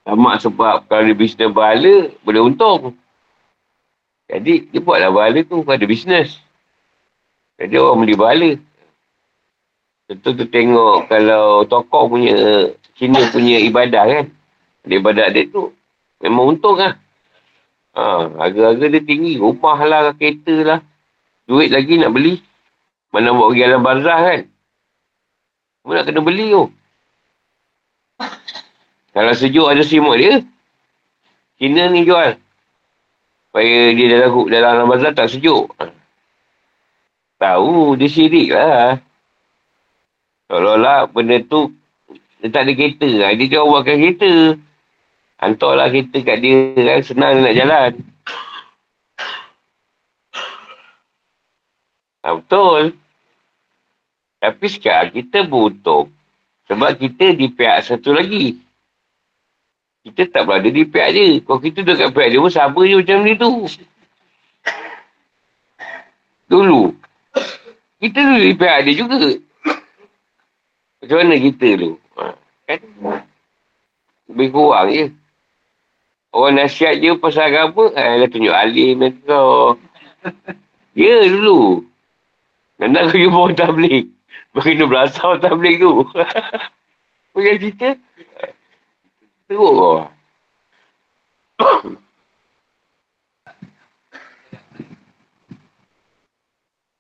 [0.09, 2.97] Tamak sebab kalau dia bisnes berhala, boleh untung.
[4.25, 6.33] Jadi, dia buatlah berhala tu pada bisnes.
[7.61, 8.51] Jadi, orang beli berhala.
[10.09, 12.33] Tentu tu tengok kalau tokoh punya,
[12.97, 14.27] Cina punya ibadah kan.
[14.89, 15.77] Ibadah dia tu,
[16.25, 16.97] memang untung lah.
[17.93, 19.37] Ha, harga-harga dia tinggi.
[19.37, 20.81] Rumah lah, kereta lah.
[21.45, 22.41] Duit lagi nak beli.
[23.13, 24.41] Mana buat pergi alam barzah kan.
[25.85, 26.65] Kamu nak kena beli tu.
[29.19, 30.47] Kalau sejuk ada simut dia.
[31.59, 32.39] Cina ni jual.
[33.51, 35.67] Supaya dia dalam, dalam alam barzah tak sejuk.
[37.43, 39.03] Tahu, dia sirik lah.
[40.47, 41.75] Seolah-olah benda tu
[42.39, 43.11] dia tak ada kereta.
[43.35, 44.33] Dia jual buatkan kereta.
[45.43, 47.93] Hantarlah kereta kat dia kan, senang dia nak jalan.
[52.23, 52.83] Ha, betul.
[54.39, 56.15] Tapi sekarang kita beruntung.
[56.71, 58.68] Sebab kita di pihak satu lagi.
[60.09, 61.37] Kita tak berada di pihak dia.
[61.45, 63.53] Kalau kita duduk kat pihak dia pun sama je macam ni tu.
[66.49, 66.83] Dulu.
[68.01, 69.21] Kita dulu di pihak dia juga.
[71.05, 71.91] Macam mana kita tu?
[72.17, 72.23] Ha,
[72.65, 72.81] kan?
[74.33, 75.07] Lebih kurang je.
[76.33, 79.77] Orang nasihat je pasal agama, eh, dah tunjuk alim dan kau.
[80.99, 81.87] Ya dulu.
[82.79, 84.05] Nanti aku jumpa orang tablik.
[84.51, 86.03] Bagi kena berasal orang tablik tu.
[87.33, 87.89] Punya cerita.
[89.49, 90.05] Teruk kau.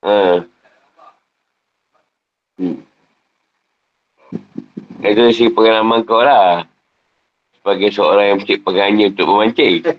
[0.00, 0.40] ha.
[2.56, 2.80] Hmm.
[5.04, 6.64] Itu si pengalaman kau lah.
[7.60, 9.84] Sebagai seorang yang mencik pegangnya untuk memancing.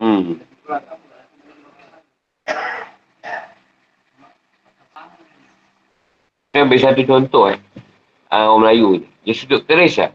[0.00, 0.40] hmm.
[6.52, 7.56] Saya ambil satu contoh eh.
[8.28, 9.08] Uh, orang Melayu ni.
[9.24, 10.12] Dia sudut keris lah.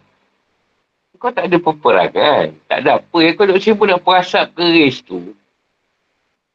[1.18, 2.54] Kau tak ada peperangan.
[2.70, 3.18] Tak ada apa.
[3.26, 5.34] Yang kau duduk pun nak perasap keris tu.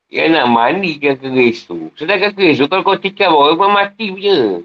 [0.06, 1.90] Yang nak mandikan keris tu.
[1.98, 4.62] Sedangkan keris tu kalau kau tikar bawah, memang mati punya.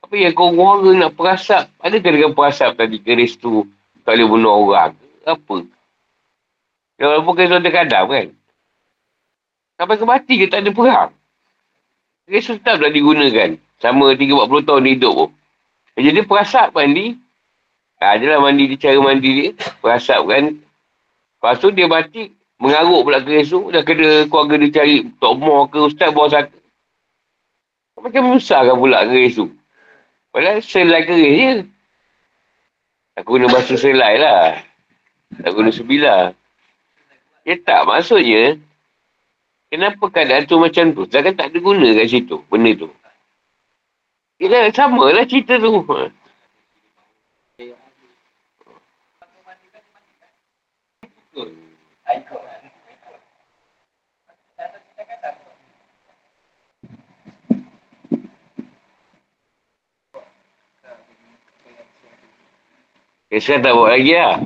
[0.00, 1.68] Apa yang kau orang nak perasap?
[1.84, 3.68] Adakah dengan perasap tadi keris tu
[4.00, 4.96] tak boleh bunuh orang?
[5.28, 5.56] Apa?
[6.96, 8.26] Ya, walaupun keris tu ada kadang kan?
[9.76, 11.12] Sampai ke mati ke tak ada perang?
[12.26, 13.54] Tu tetap tak digunakan.
[13.78, 15.30] Sama 30-40 tahun dia hidup pun.
[15.96, 17.16] Jadi perasap mandi,
[18.02, 19.48] adalah mandi dia, cara mandi dia.
[19.78, 20.44] Perasap kan.
[20.58, 23.70] Lepas tu dia mati, mengaruk pula keris tu.
[23.70, 26.58] Dah kena keluarga dia cari Tok Moh ke Ustaz bawa saka.
[27.96, 29.46] Macam besar kan pula keris tu.
[30.34, 31.50] Padahal selai keris je.
[33.16, 34.60] Aku guna basuh selai lah.
[35.40, 36.36] Tak guna sebilah.
[37.46, 38.60] Ya tak, maksudnya.
[39.66, 41.02] Kenapa keadaan tu macam tu?
[41.10, 42.88] Sedangkan tak ada guna kat situ, benda tu.
[44.38, 45.82] Ya sama lah cerita tu.
[63.26, 64.38] Eh, sekarang tak buat lagi lah.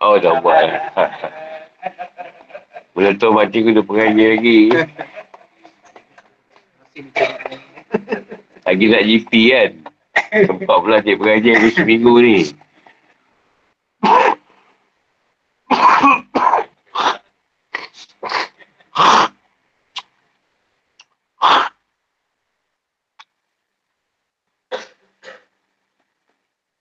[0.00, 0.66] Oh, tak buat.
[2.94, 4.58] Bila tu mati aku dah pengaji lagi.
[8.62, 9.70] Lagi nak GP kan.
[10.46, 12.38] Sempat pula cik pengaji aku seminggu ni.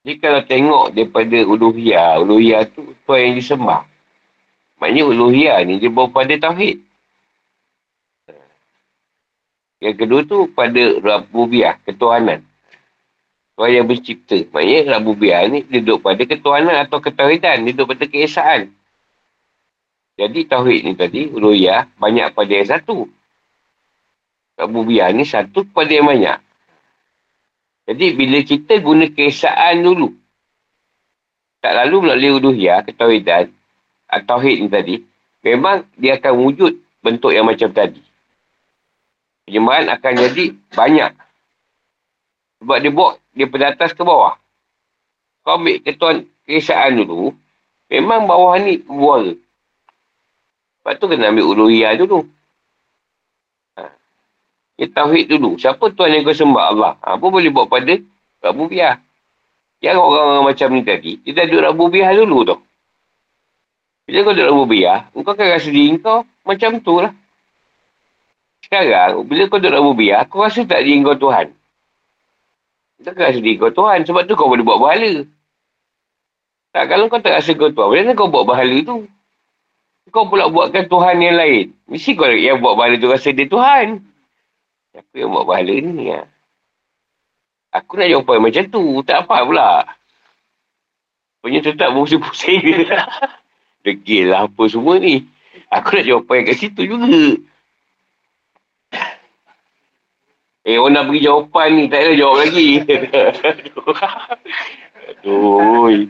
[0.03, 3.92] Jadi kalau tengok daripada uluhiyah, uluhiyah tu Tuhan yang disembah.
[4.83, 6.83] Maknanya uluhiyah ni dia bawa pada tauhid.
[9.79, 12.43] Yang kedua tu pada rabubiyah, ketuhanan.
[13.55, 14.43] Tuhan yang mencipta.
[14.51, 17.63] Maknanya rabubiyah ni dia duduk pada ketuhanan atau ketauhidan.
[17.63, 18.75] Dia duduk pada keesaan.
[20.19, 23.07] Jadi tauhid ni tadi, uluhiyah, banyak pada yang satu.
[24.59, 26.43] Rabubiyah ni satu pada yang banyak.
[27.87, 30.11] Jadi bila kita guna keesaan dulu,
[31.63, 33.47] tak lalu melalui uduhiyah, ketawidan,
[34.21, 34.95] atau tauhid ni tadi,
[35.41, 38.01] memang dia akan wujud bentuk yang macam tadi.
[39.43, 41.11] Penyembahan akan jadi banyak.
[42.63, 44.39] Sebab dia buat dia pada atas ke bawah.
[45.43, 47.35] Kau ambil ketuan keesaan dulu,
[47.91, 49.35] memang bawah ni buara.
[49.35, 52.23] Lepas tu kena ambil uluhiyah dulu.
[54.73, 55.55] Dia tauhid dulu.
[55.59, 56.91] Siapa Tuhan yang kau sembah Allah?
[57.03, 57.93] Ha, apa boleh buat pada
[58.41, 58.97] Rabubiyah?
[59.83, 62.57] Yang orang-orang macam ni tadi, dia dah duduk Rabubiyah dulu tu.
[64.03, 67.13] Bila kau duduk Rabubiyah, kau akan rasa diri kau macam tu lah.
[68.67, 71.55] Sekarang, bila kau duduk Rabubiyah, kau rasa tak diri kau Tuhan.
[73.03, 74.03] Akan rasa diri kau Tuhan.
[74.03, 75.23] Sebab tu kau boleh buat bahala.
[76.75, 79.07] Tak, kalau kau tak rasa kau Tuhan, macam kau buat bahala tu?
[80.11, 81.65] Kau pula buatkan Tuhan yang lain.
[81.87, 84.03] Mesti kau yang buat bahala tu rasa dia Tuhan.
[84.91, 86.11] Siapa yang buat pahala ni?
[86.11, 86.27] Ya?
[87.71, 88.83] Aku nak jawapan macam tu.
[89.07, 89.69] Tak apa pula.
[91.39, 92.83] Punya tetap pusing-pusing je.
[93.83, 95.27] Degil lah apa semua ni.
[95.67, 97.07] Aku nak jawapan kat situ juga.
[100.63, 101.83] Eh, orang nak beri jawapan ni.
[101.91, 102.69] Tak ada jawab lagi.
[105.11, 106.07] Aduh.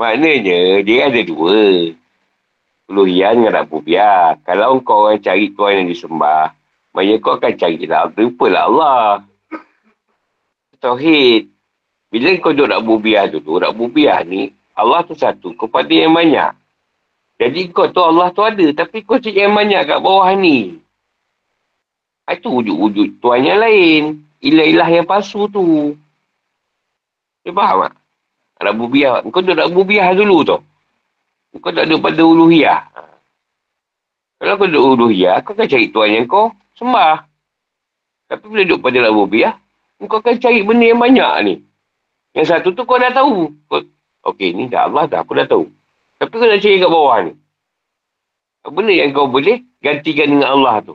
[0.00, 1.92] Maknanya, dia ada dua.
[2.88, 4.40] Uluhiyah dengan Rabubiyah.
[4.48, 6.56] Kalau kau orang cari Tuhan yang disembah,
[6.96, 8.08] maknanya kau akan cari lah.
[8.08, 9.28] Terupalah Allah.
[10.80, 11.57] Tauhid.
[12.08, 16.56] Bila kau duduk Rabubiyah dulu, Rabubiyah ni, Allah tu satu kepada yang banyak.
[17.38, 18.66] Jadi kau tu Allah tu ada.
[18.72, 20.80] Tapi kau cik yang banyak kat bawah ni.
[22.28, 24.02] Itu wujud-wujud Tuhan yang lain.
[24.42, 25.94] Ilah-ilah yang palsu tu.
[27.44, 27.94] Dia faham tak?
[28.58, 29.22] Rabubiah.
[29.28, 30.58] Kau tu Rabubiah dulu tu.
[31.58, 32.80] Kau tak ada pada uluhiyah.
[34.38, 37.26] Kalau kau duduk uluhiyah, kau akan cari Tuhan yang kau sembah.
[38.30, 39.54] Tapi bila duduk pada Rabubiah,
[39.98, 41.54] kau akan cari benda yang banyak ni.
[42.38, 43.50] Yang satu tu kau dah tahu.
[44.22, 45.66] Okey, ni dah Allah dah, aku dah tahu.
[46.22, 47.32] Tapi kau nak cari kat bawah ni.
[48.62, 50.94] Benda yang kau boleh gantikan dengan Allah tu.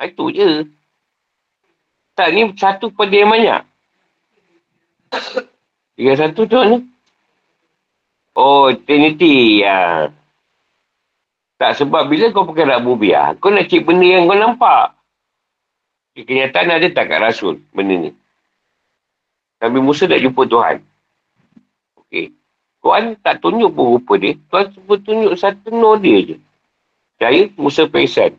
[0.00, 0.64] Ha, itu je.
[2.16, 3.60] Tak, ni satu pada yang banyak.
[6.00, 6.80] Tiga satu tu mana?
[8.32, 9.60] Oh, Trinity.
[9.60, 10.08] Ya.
[11.60, 14.96] Tak, sebab bila kau pakai Rabubiah, kau nak cek benda yang kau nampak.
[16.16, 18.10] Kenyataan ada tak kat Rasul, benda ni.
[19.60, 20.76] Nabi Musa tak jumpa Tuhan.
[22.00, 22.32] Okey.
[22.80, 24.32] Tuhan tak tunjuk pun rupa dia.
[24.48, 26.36] Tuhan cuma tunjuk satu no dia je.
[27.20, 28.32] Saya Musa Pesan.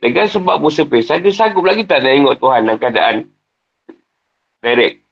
[0.00, 3.16] Dengan sebab Musa Pesan, dia sanggup lagi tak nak tengok Tuhan dalam keadaan
[4.64, 5.04] direct.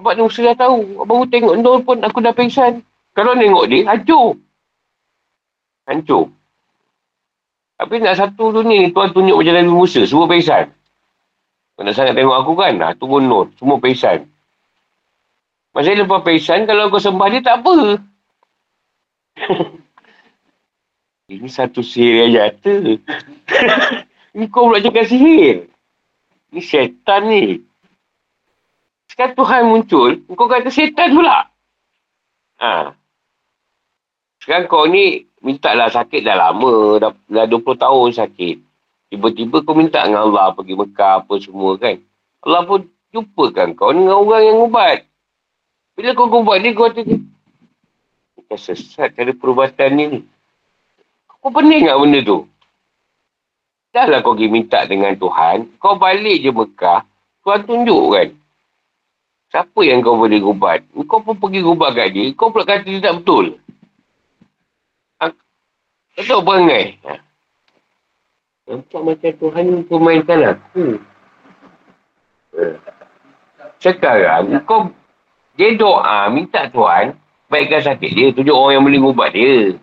[0.00, 0.78] Sebab dia Musa dah tahu.
[1.04, 2.80] Baru tengok no pun aku dah pesan.
[3.12, 4.38] Kalau tengok dia, hancur.
[5.84, 6.24] Hancur.
[7.78, 10.00] Tapi nak satu dunia ni, Tuhan tunjuk macam Nabi Musa.
[10.06, 10.70] Semua pesan.
[11.74, 12.74] Kau nak sangat tengok aku kan?
[12.78, 13.46] Ha, turun nur.
[13.58, 14.26] Semua pesan.
[15.78, 18.02] Masa lepas pesan, kalau kau sembah dia, tak apa.
[21.30, 22.98] Ini satu sihir yang jatuh.
[24.34, 25.70] Ini kau pula cakap sihir.
[26.50, 27.62] Ini syaitan ni.
[29.06, 31.46] Sekarang Tuhan muncul, kau kata syaitan pula.
[32.58, 32.98] Ha.
[34.42, 36.98] Sekarang kau ni, minta lah sakit dah lama.
[36.98, 38.56] Dah, dah 20 tahun sakit.
[39.14, 42.02] Tiba-tiba kau minta dengan Allah pergi Mekah apa semua kan.
[42.42, 42.82] Allah pun
[43.14, 45.07] jumpakan kau dengan orang yang ubat.
[45.98, 47.02] Bila kau buat ni, kau kata,
[48.46, 50.20] kau sesat cara perubatan ni ni.
[51.26, 52.46] Kau pening tak benda tu?
[53.90, 57.02] Dah lah kau pergi minta dengan Tuhan, kau balik je Mekah,
[57.42, 58.28] Tuhan tunjuk kan.
[59.50, 60.86] Siapa yang kau boleh ubat?
[61.10, 63.58] Kau pun pergi ubat kat dia, kau pula kata dia tak betul.
[65.18, 65.34] Ha?
[66.14, 66.94] Kau tahu perangai?
[67.10, 67.14] Ha?
[68.70, 71.02] Nampak macam Tuhan ni pemainkan aku.
[72.54, 72.62] Ha.
[73.82, 74.94] Sekarang, kau
[75.58, 77.18] dia doa, minta Tuhan,
[77.50, 79.74] baikkan sakit dia, tunjuk orang yang boleh ubat dia.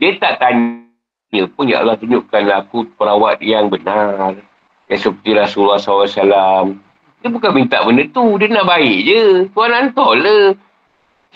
[0.00, 4.40] Dia tak tanya pun, Ya Allah tunjukkanlah aku perawat yang benar.
[4.88, 6.80] Yang seperti Rasulullah SAW.
[7.20, 9.22] Dia bukan minta benda tu, dia nak baik je.
[9.52, 10.56] Tuhan hantar lah.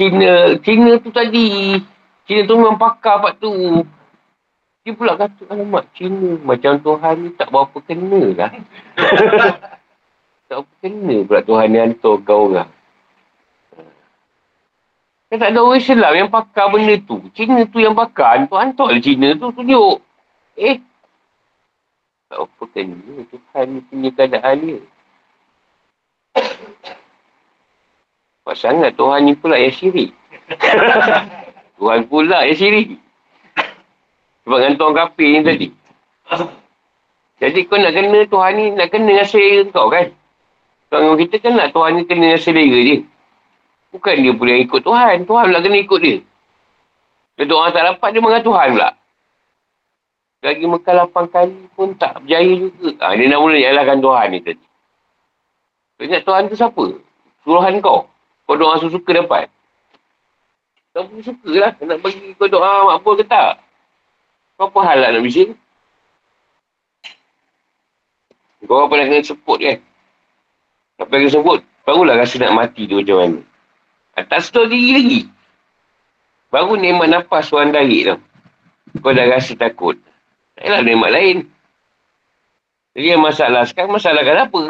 [0.00, 1.76] Cina, Cina tu tadi.
[2.24, 3.84] Cina tu memang pakar part tu.
[4.80, 6.40] Dia pula kata, alamak Cina.
[6.40, 8.50] Macam Tuhan ni tak berapa kena lah.
[10.48, 12.72] tak berapa kena pula Tuhan ni hantar kau orang.
[15.32, 17.24] Kan tak ada orang Islam yang pakar benda tu.
[17.32, 18.44] Cina tu yang pakar.
[18.44, 19.98] Tu hantar lah Cina tu tunjuk.
[20.60, 20.78] Eh.
[22.28, 22.96] Tak apa kena.
[23.30, 24.78] Tuhan ni punya keadaan dia.
[28.44, 30.12] Pas sangat Tuhan ni pula yang syirik.
[31.80, 33.00] Tuhan pula yang syirik.
[34.44, 35.68] Sebab dengan Tuhan kapir ni tadi.
[37.40, 40.12] Jadi kau nak kena Tuhan ni, nak kena dengan selera kau kan?
[40.92, 42.98] Tuhan kita kan nak Tuhan ni kena dengan selera dia.
[43.94, 45.22] Bukan dia boleh ikut Tuhan.
[45.22, 46.18] Tuhan pula kena ikut dia.
[47.38, 48.90] Dia doa tak dapat, dia mengat Tuhan pula.
[50.42, 52.90] Lagi Mekah lapan kali pun tak berjaya juga.
[53.00, 54.66] Ha, dia nak mula nyalahkan Tuhan ni tadi.
[55.94, 56.84] Kau ingat Tuhan tu siapa?
[57.46, 58.10] Suruhan kau.
[58.44, 59.46] Kau doa suka dapat.
[60.90, 61.72] Kau pun suka lah.
[61.78, 63.62] Nak bagi kau doa makbul ke tak?
[64.58, 65.54] Kau apa hal lah nak bising?
[68.66, 69.78] Kau apa nak kena sebut kan?
[70.98, 71.62] Apa yang sebut?
[71.86, 73.53] Barulah rasa nak mati tu macam mana.
[74.14, 75.20] Tak sedar diri lagi.
[76.54, 78.16] Baru nikmat nafas suan darik tu.
[79.02, 79.98] Kau dah rasa takut.
[80.54, 81.38] Tak lah nikmat lain.
[82.94, 84.62] Jadi yang masalah sekarang, masalah kan apa?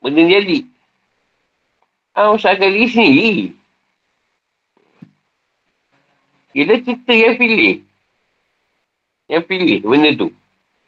[0.00, 0.64] Benda jadi.
[2.16, 3.36] Ah, masalah diri sendiri.
[6.56, 7.84] Kita kita yang pilih.
[9.28, 10.28] Yang pilih benda tu.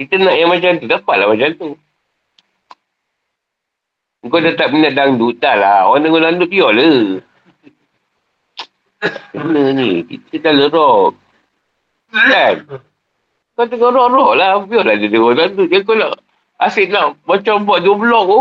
[0.01, 1.71] Kita nak yang macam tu, dapatlah macam tu.
[4.25, 5.93] Kau dah tak minat dangdut, tak lah.
[5.93, 7.21] Orang tengok dangdut, biar lah.
[9.33, 10.05] Kena ni.
[10.07, 11.19] Kita dah lerok.
[12.15, 12.55] Kan?
[13.55, 14.51] Kau tengok rock-rock lah.
[14.67, 15.67] Biarlah dia tengok dangdut.
[15.71, 16.19] Dia kau nak
[16.63, 18.41] asyik nak macam buat dua blok tu.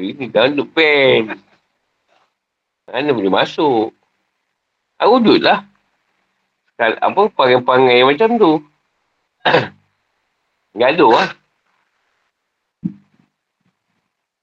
[0.00, 1.34] Ini dangdut pen.
[2.90, 3.94] Mana boleh masuk?
[5.00, 5.64] Aku wujud lah.
[6.80, 8.52] Apa pangai-pangai macam tu.
[10.80, 11.30] Gaduh lah.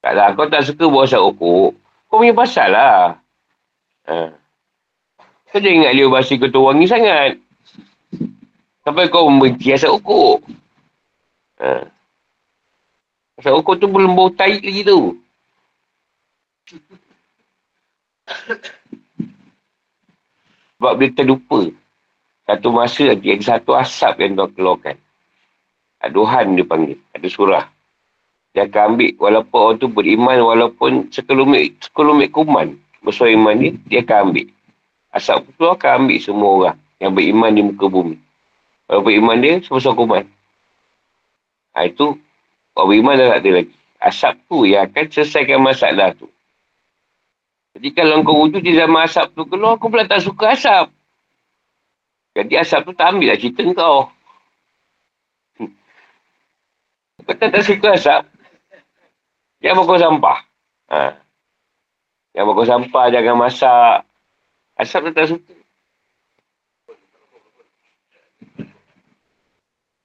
[0.01, 1.75] Taklah, kau tak suka buat asap rokok.
[2.07, 3.19] Kau punya pasal lah.
[4.07, 4.31] Ha.
[5.47, 7.39] Kau jangan ingat dia basi kau tu wangi sangat.
[8.83, 10.43] Sampai kau membenci asap ukur.
[11.63, 11.87] Ha.
[13.39, 15.15] Asap ukur tu belum bau taik lagi tu.
[20.77, 21.71] Sebab dia terlupa.
[22.47, 24.95] Satu masa nanti ada satu asap yang tuan keluarkan.
[26.03, 26.99] Aduhan dia panggil.
[27.15, 27.65] Ada surah.
[28.51, 32.75] Dia akan ambil walaupun orang tu beriman walaupun sekelumit, sekelumit kuman.
[33.03, 34.47] Bersuara iman dia, dia akan ambil.
[35.17, 38.21] Asap tu akan ambil semua orang yang beriman di muka bumi.
[38.85, 40.29] Walaupun iman dia, sebesar kuman.
[41.73, 42.13] Ha, itu,
[42.77, 43.73] orang beriman dah tak ada lagi.
[43.97, 46.29] Asap tu yang akan selesaikan masalah tu.
[47.77, 50.93] Jadi kalau kau wujud di zaman asap tu keluar, aku pula tak suka asap.
[52.37, 54.13] Jadi asap tu tak ambil lah cerita kau.
[57.25, 58.21] Kau tak, tak suka asap.
[59.65, 60.39] Jangan bakar sampah.
[60.93, 61.01] Ha.
[62.37, 63.97] Jangan bakar sampah, jangan masak.
[64.77, 65.53] Asap tu tak suka.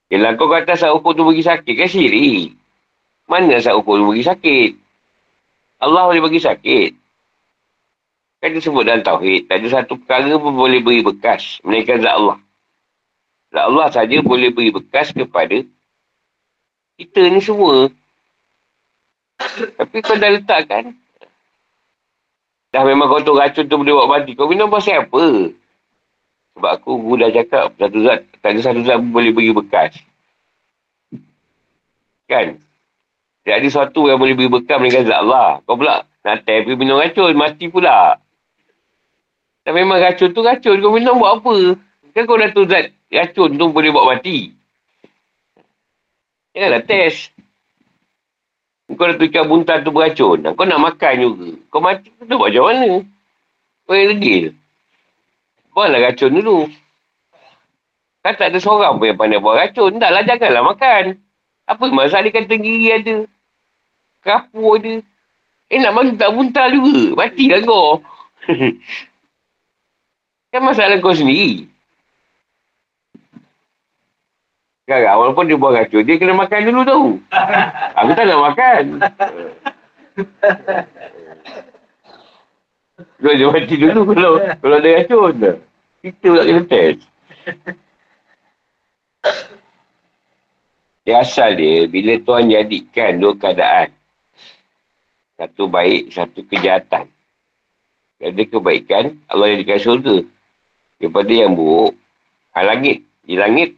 [0.09, 2.53] Yelah kau kata asap ukur tu bagi sakit kan siri.
[3.29, 4.71] Mana asap ukur tu bagi sakit?
[5.81, 6.91] Allah boleh bagi sakit.
[8.43, 11.63] Kan dia sebut dalam Tauhid, tak ada satu perkara pun boleh beri bekas.
[11.63, 12.37] Melainkan zat Allah.
[13.55, 15.63] Zat Allah saja boleh beri bekas kepada
[16.99, 17.87] kita ni semua.
[19.79, 20.91] Tapi kau dah letak kan?
[22.73, 24.33] Dah memang kau tu racun tu boleh buat mati.
[24.33, 25.53] Kau minum pasal apa?
[26.57, 29.93] Sebab aku guru dah cakap, satu zat, tak ada satu zat boleh beri bekas.
[32.25, 32.57] Kan?
[33.45, 35.61] Tak ada sesuatu yang boleh beri bekas melainkan zat Allah.
[35.69, 38.17] Kau pula nak teh pergi minum racun, mati pula.
[39.65, 40.77] Dan memang racun tu racun.
[40.81, 41.55] Kau minum buat apa?
[42.17, 44.49] Kan kau dah tu zat racun tu boleh buat mati.
[46.53, 47.32] Janganlah test.
[48.91, 50.43] Kau dah tu ikan buntal tu beracun.
[50.43, 51.49] Kau nak makan juga.
[51.71, 52.91] Kau mati tu buat macam mana?
[53.87, 54.43] Kau yang legil.
[55.71, 56.67] Buatlah racun dulu.
[58.23, 59.97] Kan tak ada seorang pun yang pandai buat racun.
[59.97, 61.03] Tak lah, janganlah makan.
[61.63, 63.17] Apa masalah dia kata gigi ada.
[64.19, 64.99] Kapur ada.
[65.71, 67.15] Eh nak mati tak buntal juga.
[67.17, 68.03] Matilah kau.
[70.53, 71.71] Kan masalah kau sendiri.
[74.83, 77.07] Sekarang, walaupun dia buang racun, dia kena makan dulu tau.
[78.03, 78.83] Aku tak nak makan.
[83.23, 85.35] Dia dia mati dulu kalau kalau ada racun.
[86.03, 86.99] Kita pula kena test.
[91.07, 93.87] Dia asal dia, bila Tuhan jadikan dua keadaan.
[95.39, 97.07] Satu baik, satu kejahatan.
[98.19, 100.23] Ada kebaikan, Allah jadikan syurga
[100.99, 101.95] daripada yang buruk,
[102.55, 103.03] ha, langit.
[103.27, 103.75] Di langit,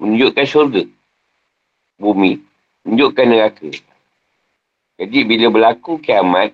[0.00, 0.82] menunjukkan syurga.
[1.96, 2.40] Bumi,
[2.84, 3.68] menunjukkan neraka.
[4.96, 6.52] Jadi, bila berlaku kiamat,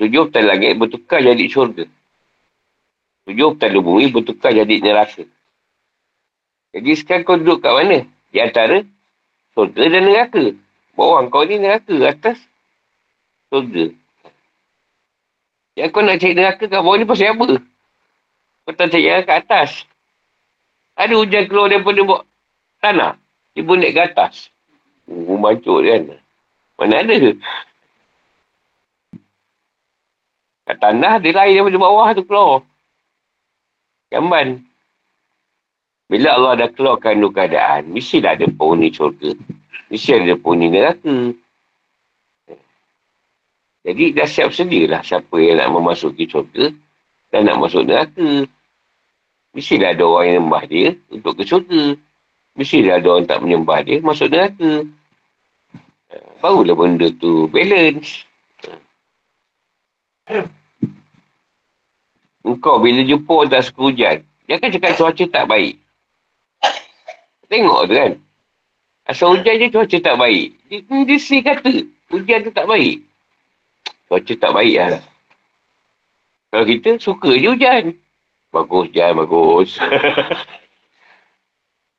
[0.00, 1.84] tujuh petal langit bertukar jadi syurga.
[3.28, 5.24] Tujuh petal bumi bertukar jadi neraka.
[6.76, 7.98] Jadi, sekarang kau duduk kat mana?
[8.32, 8.84] Di antara
[9.56, 10.44] syurga dan neraka.
[10.96, 12.38] Bawah kau ni neraka, atas
[13.48, 13.92] syurga.
[15.76, 17.46] Yang kau nak cari neraka kat bawah ni pasal apa?
[18.68, 19.88] Kau tak cari ke atas.
[21.00, 22.29] Ada hujan keluar daripada bawah
[22.80, 23.14] tanah.
[23.54, 24.48] Dia pun naik ke atas.
[25.06, 26.18] Oh, mancuk kan.
[26.80, 27.14] Mana ada?
[30.64, 32.62] Kat tanah, dia lain daripada bawah tu keluar.
[34.10, 34.64] Jamban.
[36.10, 39.30] Bila Allah dah keluarkan dua keadaan, mesti dah ada penghuni syurga.
[39.90, 41.16] Mesti ada penghuni neraka.
[43.80, 46.74] Jadi dah siap sedialah siapa yang nak memasuki syurga
[47.30, 48.46] dan nak masuk neraka.
[49.50, 51.98] Mestilah ada orang yang menyembah dia untuk ke syurga.
[52.58, 54.86] Mestilah ada orang tak menyembah dia masuk neraka.
[56.42, 58.26] Barulah benda tu balance.
[62.40, 64.16] Engkau bila jumpa orang tak suka hujan,
[64.48, 65.74] dia akan cakap cuaca tak baik.
[67.50, 68.12] Tengok tu kan.
[69.10, 70.48] Asal hujan je cuaca tak baik.
[70.70, 71.72] Dia, dia sendiri kata
[72.14, 72.96] hujan tu tak baik.
[74.06, 75.02] Cuaca tak baik lah.
[76.50, 77.84] Kalau kita suka je hujan.
[78.50, 79.70] Bagus hujan, bagus.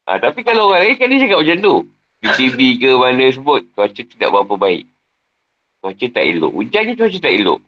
[0.08, 1.76] ha, tapi kalau orang lain kan dia cakap macam tu.
[2.22, 4.86] TV ke mana sebut, cuaca tidak berapa baik.
[5.82, 6.54] Cuaca tak elok.
[6.54, 7.60] Hujan je cuaca tak elok.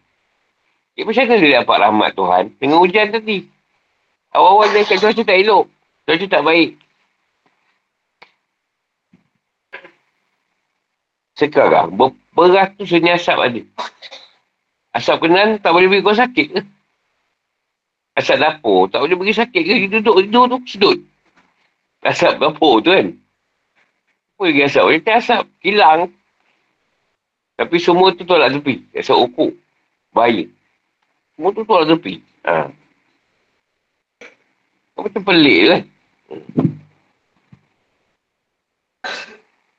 [0.94, 3.38] Eh, macam mana dia dapat rahmat Tuhan dengan hujan tadi?
[4.30, 5.66] Awal-awal dia cakap cuaca tak elok.
[6.06, 6.70] Cuaca tak baik.
[11.34, 11.98] Sekarang,
[12.38, 13.62] beratus jenis asap ada.
[14.94, 16.62] Asap kenan tak boleh beri kau sakit ke?
[18.14, 19.74] Asap dapur tak boleh beri sakit ke?
[19.90, 21.02] Duduk tidur tu sedut.
[22.04, 23.16] Asap dapur tu kan.
[24.36, 24.84] Apa lagi asap?
[25.00, 25.44] Dia asap.
[25.64, 26.12] Hilang.
[27.56, 28.84] Tapi semua tu tolak tepi.
[28.92, 29.56] Asap ukur.
[30.12, 30.44] Bahaya.
[31.34, 32.20] Semua tu tolak tepi.
[32.44, 32.68] Ha.
[34.94, 35.82] Macam pelik lah.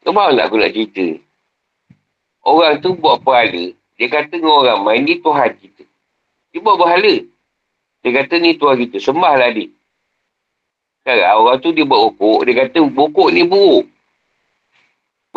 [0.05, 1.07] Kau faham tak aku nak cerita?
[2.45, 3.73] Orang tu buat pahala.
[3.97, 5.85] Dia kata dengan orang main, ni Tuhan kita.
[6.53, 7.25] Dia buat pahala.
[8.05, 9.01] Dia kata ni Tuhan kita.
[9.01, 9.73] Sembahlah dia.
[11.05, 12.49] Sekarang orang tu dia buat rokok.
[12.49, 13.85] Dia kata rokok ni buruk.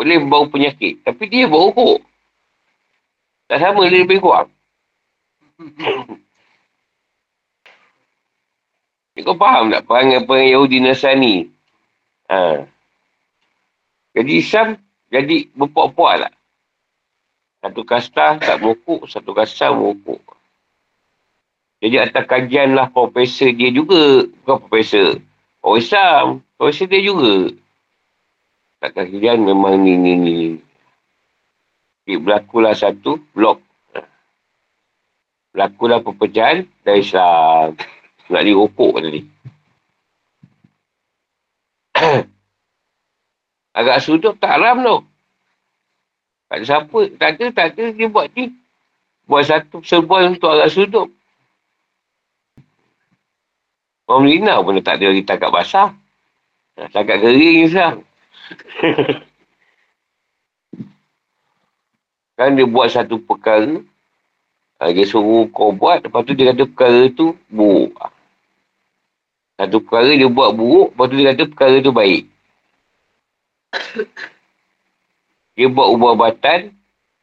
[0.00, 1.04] Boleh bau penyakit.
[1.04, 2.00] Tapi dia buat rokok.
[3.52, 4.48] Tak sama dia lebih kurang.
[9.28, 11.52] Kau faham tak perangai-perangai Yahudi Nasrani?
[12.32, 12.64] Ha.
[14.16, 14.80] Jadi Islam
[15.12, 16.32] jadi berpuak-puak lah.
[17.60, 20.22] Satu kasta tak merokok, satu kasta merokok.
[21.84, 24.24] Jadi atas kajian lah profesor dia juga.
[24.24, 25.27] Bukan profesor.
[25.68, 26.40] Orang Islam.
[26.56, 27.52] Profesor dia juga.
[28.80, 30.56] Tak kajian memang ni ni ni.
[32.08, 33.60] Jadi berlakulah satu blok.
[35.52, 37.76] Berlakulah perpecahan dari Islam.
[38.32, 39.20] Nak dirokok tadi.
[43.78, 45.04] Agak sudut tak haram tu.
[46.48, 47.00] Tak ada siapa.
[47.20, 47.84] Tak ada, tak ada.
[47.92, 48.56] Dia buat ni.
[49.28, 51.12] Buat satu serbuan untuk agak sudut.
[54.08, 55.92] Orang Melina pun tak ada lagi takat basah.
[56.74, 57.88] Takat kering je
[62.38, 63.82] kan dia buat satu perkara.
[64.78, 66.06] Dia suruh kau buat.
[66.06, 67.98] Lepas tu dia kata perkara tu buruk.
[69.58, 72.30] Satu perkara dia buat buruk, lepas tu dia kata perkara tu baik.
[75.58, 76.70] Dia buat ubah-ubatan,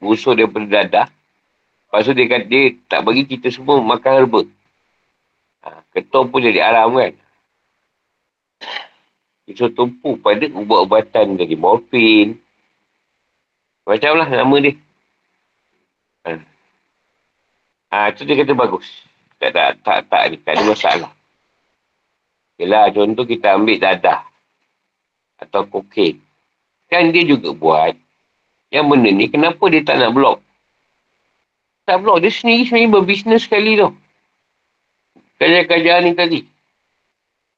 [0.03, 1.07] busuk daripada dadah.
[1.87, 4.43] Lepas tu dia kata dia tak bagi kita semua makan herba.
[5.95, 7.13] Ketua pun jadi alam kan.
[9.45, 12.37] Dia tumpu pada ubat-ubatan dari morfin.
[13.85, 14.73] Macam lah nama dia.
[16.25, 16.31] Ha.
[17.93, 19.05] ha, tu dia kata bagus.
[19.37, 21.11] Tak, tak, tak, tak, tak, tak ada masalah.
[22.57, 24.25] Yelah, contoh kita ambil dadah.
[25.37, 26.17] Atau kokain.
[26.89, 27.93] Kan dia juga buat.
[28.73, 30.41] Yang benda ni, kenapa dia tak nak blok?
[31.85, 32.25] Tak blok.
[32.25, 33.93] Dia sendiri sebenarnya berbisnes sekali tau.
[35.41, 36.39] Kerja-kerjaan ni tadi.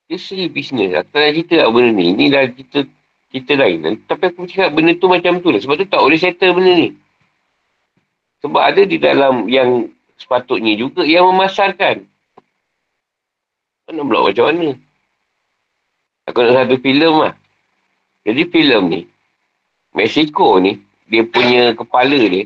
[0.07, 0.91] Sendiri bisnes.
[1.11, 2.15] Tak nak cerita lah benda ni.
[2.15, 2.80] Ini dah kita
[3.28, 4.01] kita lain.
[4.07, 5.59] Tapi aku cakap benda tu macam tu lah.
[5.59, 6.89] Sebab tu tak boleh settle benda ni.
[8.39, 12.05] Sebab ada di dalam yang sepatutnya juga yang memasarkan.
[13.88, 14.69] Mana blok macam mana?
[16.28, 17.34] Aku nak satu filem lah.
[18.28, 19.01] Jadi filem ni,
[19.95, 22.43] Mexico ni, dia punya kepala dia,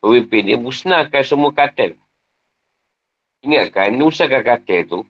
[0.00, 2.00] pemimpin dia, musnahkan semua kartel.
[3.40, 5.00] Ingatkan, musnahkan kartel tu,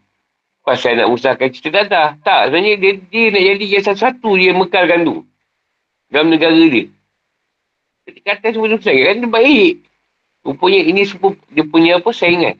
[0.62, 2.14] pasal nak musnahkan cerita dadah.
[2.22, 5.16] Tak, sebenarnya dia, dia nak jadi yang satu-satu dia mekalkan tu.
[6.10, 6.86] Dalam negara dia.
[8.06, 9.74] Jadi kartel semua musnahkan, kan dia baik.
[10.46, 12.54] Rupanya ini semua, dia punya apa, saingan.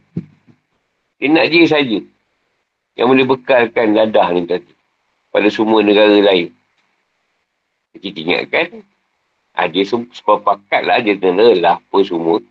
[1.23, 1.99] Dia nak dia saja.
[2.99, 4.75] Yang boleh bekalkan dadah ni tadi
[5.31, 6.51] pada semua negara lain.
[7.95, 8.83] Kita ingatkan,
[9.55, 12.43] ha, dia sepakat lah, dia kena lah apa semua.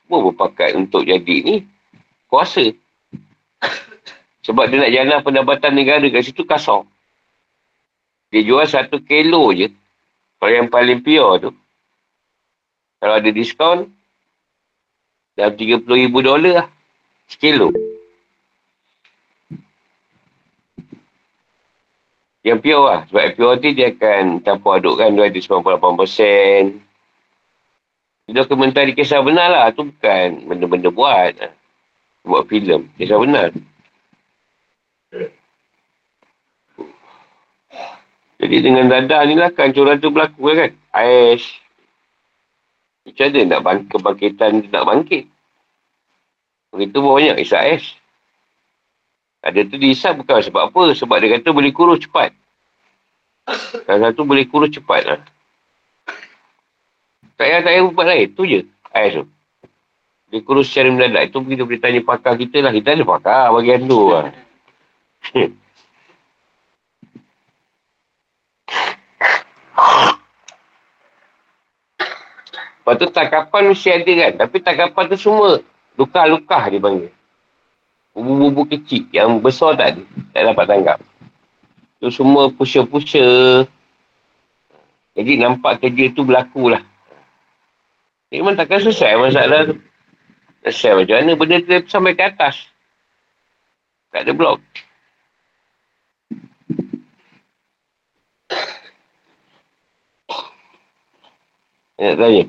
[0.00, 1.56] Semua berpakat untuk jadi ni
[2.32, 2.72] kuasa.
[4.48, 6.88] Sebab dia nak jalan pendapatan negara kat situ kasar.
[8.32, 9.68] Dia jual satu kilo je.
[10.40, 11.52] Kalau yang paling pure tu.
[12.98, 13.92] Kalau ada diskaun,
[15.36, 16.66] dalam RM30,000 lah.
[17.28, 17.68] Sekilo.
[22.42, 23.00] Yang pure lah.
[23.12, 26.80] Sebab pure tu dia akan campur adukkan dia ada 98%.
[28.32, 29.68] Dokumentari kisah benar lah.
[29.76, 31.36] Tu bukan benda-benda buat.
[32.22, 32.86] Buat filem.
[32.98, 33.50] Kisah benar.
[38.42, 40.70] Jadi dengan dadah ni lah kancuran tu berlaku lah kan.
[40.98, 41.46] Ais.
[43.02, 45.24] Macam mana nak bangkit, kebangkitan nak bangkit.
[46.74, 47.84] Begitu banyak isap ais.
[49.42, 50.94] Ada tu diisap bukan sebab apa.
[50.94, 52.30] Sebab dia kata boleh kurus cepat.
[53.86, 55.20] Salah satu boleh kurus cepat lah.
[57.34, 58.26] Tak payah, tak payah buat lain.
[58.38, 58.60] Tu je.
[58.94, 59.26] Ais tu.
[60.32, 61.28] Dia kurus secara mendadak.
[61.28, 62.72] Itu kita boleh tanya pakar kita lah.
[62.72, 64.32] Kita ada pakar bagian tu lah.
[72.82, 74.32] Lepas tu takapan mesti ada kan.
[74.40, 75.60] Tapi takapan tu semua
[76.00, 77.12] luka-luka dia panggil.
[78.16, 80.02] Bubu-bubu kecil yang besar tak ada.
[80.32, 80.98] Tak dapat tangkap.
[82.00, 83.68] Tu semua pusher-pusher.
[85.12, 86.80] Jadi nampak kerja tu berlaku lah.
[88.32, 89.76] Memang takkan selesai masalah tu.
[90.62, 92.70] Selesai macam mana benda tu sampai ke atas.
[94.14, 94.62] Tak ada blok.
[101.98, 102.44] Nak tanya.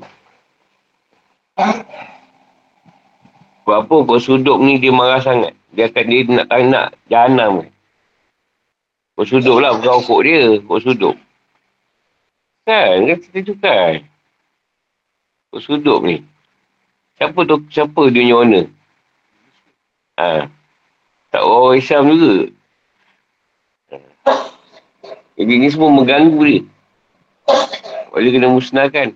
[3.64, 5.54] Sebab apa kau suduk ni dia marah sangat.
[5.74, 7.70] Dia akan dia nak tak nak jahanam kan.
[9.14, 10.42] Kau suduk lah bukan ukuk dia.
[10.62, 11.16] Kau suduk.
[12.66, 13.10] Kan?
[13.10, 13.92] Kan kita cukai.
[15.50, 16.33] Kau suduk ni.
[17.14, 17.56] Siapa tu?
[17.70, 18.64] Siapa dia punya owner?
[20.18, 20.50] Ha.
[21.30, 22.34] Tak orang Islam juga.
[25.34, 26.62] Jadi ni semua mengganggu dia.
[28.14, 29.10] Kalau kena musnahkan.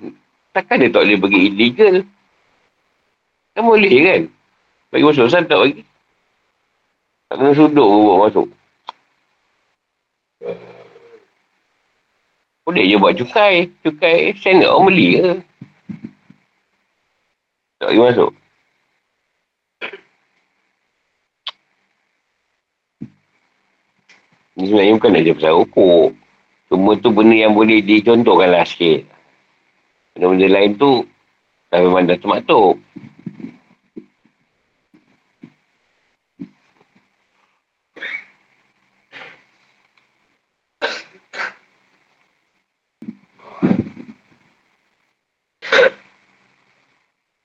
[0.51, 1.97] Takkan dia tak boleh pergi illegal?
[3.55, 4.21] Kan boleh kan?
[4.91, 5.83] Bagi masuk asal tak bagi.
[7.31, 8.47] Tak kena suduk pun buat masuk.
[12.67, 13.71] Boleh je buat cukai.
[13.87, 15.31] Cukai sen orang beli ke?
[17.79, 18.31] Tak bagi masuk.
[24.59, 26.09] Ini sebenarnya bukan nak pasal rokok.
[26.67, 29.07] Semua tu benda yang boleh dicontohkan lah sikit.
[30.13, 31.07] Benda-benda lain tu,
[31.71, 32.75] dah memang dah termaktub.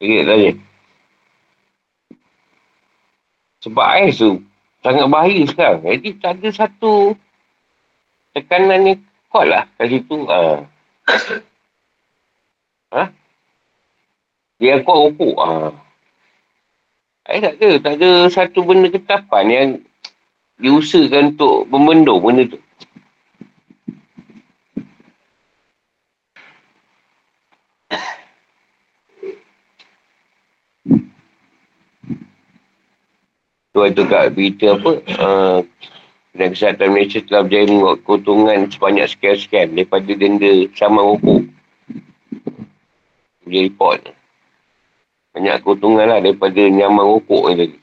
[0.04, 0.52] Sikit tadi.
[3.64, 4.44] Sebab ais tu
[4.84, 5.80] sangat bahaya sekarang.
[5.80, 7.16] Jadi tak ada satu
[8.36, 9.00] tekanan yang
[9.32, 10.28] kuat lah kat situ.
[10.28, 10.40] Ha.
[12.92, 13.04] ha?
[14.60, 15.38] Dia kuat rokok.
[15.40, 15.72] Ha.
[17.32, 17.70] Ais tak ada.
[17.80, 19.68] Tak ada satu benda ketapan yang
[20.60, 22.60] diusahakan untuk membendung benda tu.
[33.74, 34.92] Tu itu kat berita apa.
[35.18, 35.60] Uh,
[36.34, 41.46] dan Kesihatan Malaysia telah berjaya membuat keuntungan sebanyak sekian-sekian daripada denda sama rokok.
[43.46, 44.02] Dia report.
[45.34, 47.78] Banyak keuntungan lah daripada nyaman rokok ni tadi.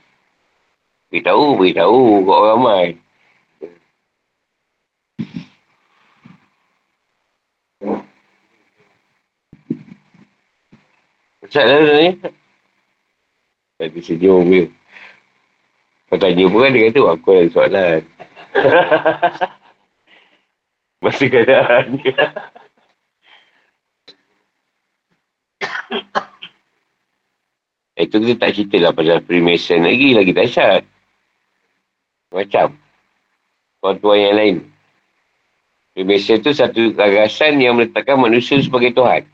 [1.11, 2.87] Beritahu, beritahu kat orang ramai.
[11.51, 12.15] Ustaz dah ni.
[13.81, 14.69] Tadi senyum dia.
[16.13, 18.01] Kau tanya pun kan dia kata, aku ada soalan.
[21.01, 21.97] Masa keadaan.
[27.97, 30.85] Itu kita tak cerita lah pasal Freemason lagi, lagi dahsyat.
[32.37, 32.77] Macam.
[33.81, 34.57] Tuan-tuan yang lain.
[35.97, 39.25] Freemason tu satu gagasan yang meletakkan manusia sebagai Tuhan.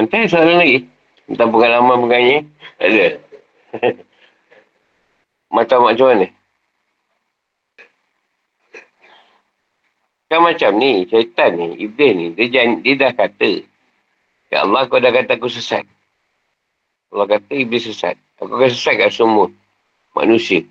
[0.00, 0.88] Mantai soalan lagi?
[1.28, 2.40] Tentang pengalaman penganya?
[2.80, 3.20] Ada.
[5.60, 6.26] macam macam mana?
[10.32, 13.60] Kan macam ni, syaitan ni, iblis ni, dia, jan, dia dah kata,
[14.48, 15.84] Ya Allah, kau dah kata aku sesat.
[17.12, 18.16] Allah kata, iblis sesat.
[18.40, 19.52] Aku akan sesat kat semua
[20.16, 20.64] manusia.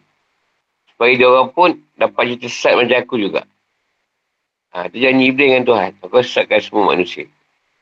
[0.90, 3.46] Supaya dia orang pun dapat cerita sesat macam aku juga.
[4.74, 5.92] Ha, itu janji iblis dengan Tuhan.
[6.02, 7.30] Aku sesatkan semua manusia.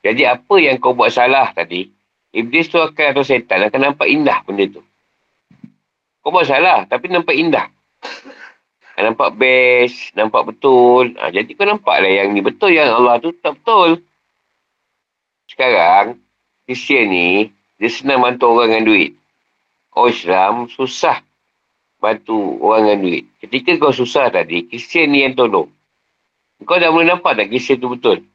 [0.07, 1.91] Jadi apa yang kau buat salah tadi,
[2.31, 4.81] Iblis tu akan atau setan akan nampak indah benda tu.
[6.23, 7.67] Kau buat salah tapi nampak indah.
[8.97, 11.13] Nampak best, nampak betul.
[11.19, 14.01] Ha, jadi kau nampak lah yang ni betul, yang Allah tu tak betul.
[15.45, 16.17] Sekarang,
[16.65, 19.11] Kristian ni, dia senang bantu orang dengan duit.
[19.93, 21.21] Orang Islam susah
[22.01, 23.23] bantu orang dengan duit.
[23.37, 25.69] Ketika kau susah tadi, Kristian ni yang tolong.
[26.65, 28.25] Kau dah mula nampak tak Kristian tu betul?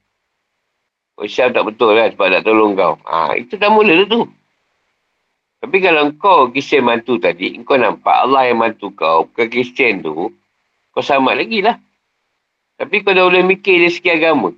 [1.21, 2.97] Oh, Syam tak betul kan sebab nak tolong kau.
[3.05, 4.25] Ha, itu dah mula tu.
[5.63, 10.33] Tapi kalau kau Kristian mantu tadi, kau nampak Allah yang mantu kau, bukan Kristian tu,
[10.91, 11.79] kau sama lagi lah.
[12.81, 14.51] Tapi kau dah boleh mikir dari segi agama.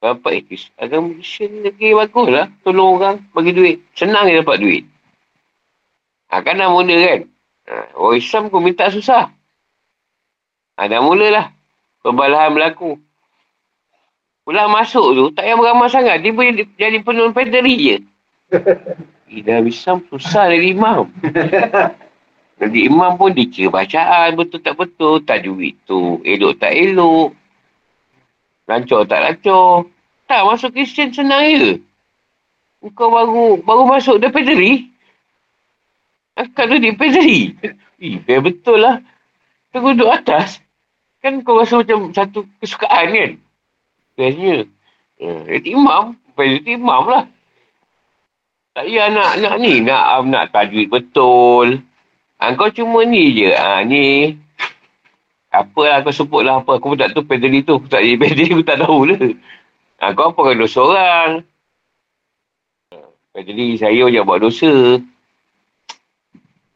[0.00, 2.46] Nampak eh, agama Kristian lagi bagus lah.
[2.64, 3.76] Tolong orang, bagi duit.
[3.92, 4.88] Senang dia dapat duit.
[6.32, 7.20] Ha, kan dah mula kan?
[7.68, 9.28] Ha, orang Islam kau minta susah.
[10.78, 11.46] Ha, dah mula lah.
[12.00, 12.96] Pembalahan berlaku.
[14.44, 16.24] Pulang masuk tu, tak payah beramal sangat.
[16.24, 17.96] Dia boleh jadi penuh pederi je.
[19.46, 21.06] Dah Islam susah dari imam.
[22.60, 25.22] Jadi imam pun dikira bacaan betul tak betul.
[25.24, 26.20] Tak duit tu.
[26.26, 27.32] Elok tak elok.
[28.68, 29.88] Lancor tak lancor.
[30.28, 31.72] Tak, masuk Kristian senang je.
[32.92, 34.92] Kau baru baru masuk dah pederi.
[36.36, 37.56] Akak tu dia pederi.
[38.02, 39.00] Eh, betul lah.
[39.72, 40.60] Kau duduk atas.
[41.24, 43.30] Kan kau rasa macam satu kesukaan kan?
[44.20, 44.68] Bestnya.
[45.16, 46.12] Uh, itu imam.
[46.36, 47.24] Itu imam lah.
[48.76, 49.80] Tak payah nak, nak ni.
[49.80, 51.80] Nak, um, nak tajwid betul.
[52.36, 53.48] Ha, kau cuma ni je.
[53.48, 54.36] Ha, ni.
[55.48, 56.76] Apalah kau sebut lah apa.
[56.76, 57.80] Aku pun tak tahu pedali tu.
[57.80, 59.20] Aku tak jadi pedali aku tak tahu lah.
[60.04, 61.30] Ha, kau apa kau dosa orang?
[63.32, 65.00] Pedali saya je buat dosa.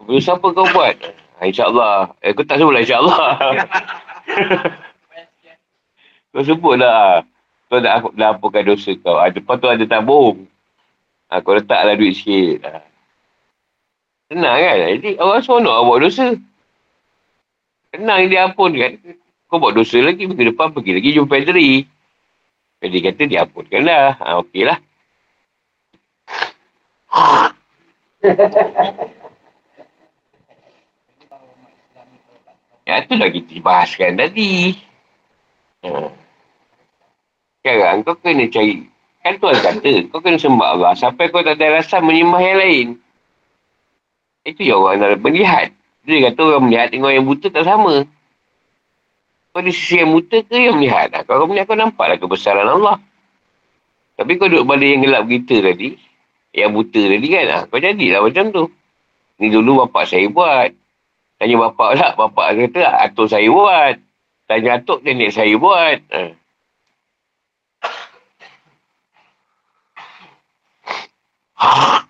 [0.08, 0.96] Dosa apa kau buat?
[1.44, 2.16] InsyaAllah.
[2.24, 3.28] Eh, aku tak sebut lah insyaAllah.
[6.32, 7.24] kau sebut lah.
[7.68, 9.16] Kau dah, dah apakan dosa kau.
[9.16, 10.44] Ha, depan tu ada tabung.
[11.32, 12.62] Ha, kau letaklah duit sikit.
[12.68, 12.84] Ha.
[14.28, 14.76] Senang kan?
[15.00, 16.26] Jadi orang seronok buat dosa.
[17.94, 18.92] Senang dia ampun kan.
[19.48, 21.88] Kau buat dosa lagi, minggu depan pergi lagi jumpa Pedri.
[22.78, 24.16] Pedri kata dia ampunkan lah.
[24.20, 24.78] Ha, okey lah.
[32.84, 34.76] Ya, tu lagi dibahaskan tadi.
[35.88, 36.23] Ha.
[37.64, 38.84] Sekarang kau kena cari.
[39.24, 42.86] Kan Tuhan kata, kau kena sembah Allah sampai kau tak ada rasa menyembah yang lain.
[44.44, 45.72] Itu yang orang nak melihat.
[46.04, 48.04] Dia kata orang melihat dengan yang buta tak sama.
[49.56, 51.08] Kau di sisi yang buta ke yang melihat?
[51.16, 53.00] Ha, kalau kau melihat kau nampaklah kebesaran Allah.
[54.20, 55.96] Tapi kau duduk pada yang gelap kita tadi.
[56.52, 57.46] Yang buta tadi kan.
[57.48, 58.64] Ha, kau jadilah macam tu.
[59.40, 60.68] Ni dulu bapak saya buat.
[61.40, 62.10] Tanya bapak lah.
[62.12, 63.96] Bapak kata atuk saya buat.
[64.52, 66.04] Tanya atuk nenek saya buat.
[66.12, 66.43] Ha.
[71.54, 72.04] Ha.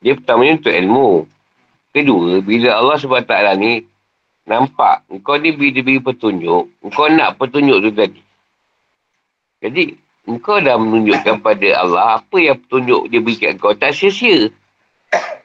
[0.00, 1.28] Dia pertamanya untuk ilmu.
[1.90, 3.84] Kedua, bila Allah SWT ni
[4.48, 8.22] nampak kau ni bila beri petunjuk, kau nak petunjuk tu tadi.
[9.60, 9.98] Jadi,
[10.40, 13.76] kau dah menunjukkan pada Allah apa yang petunjuk dia berikan kau.
[13.76, 14.48] Tak sia-sia.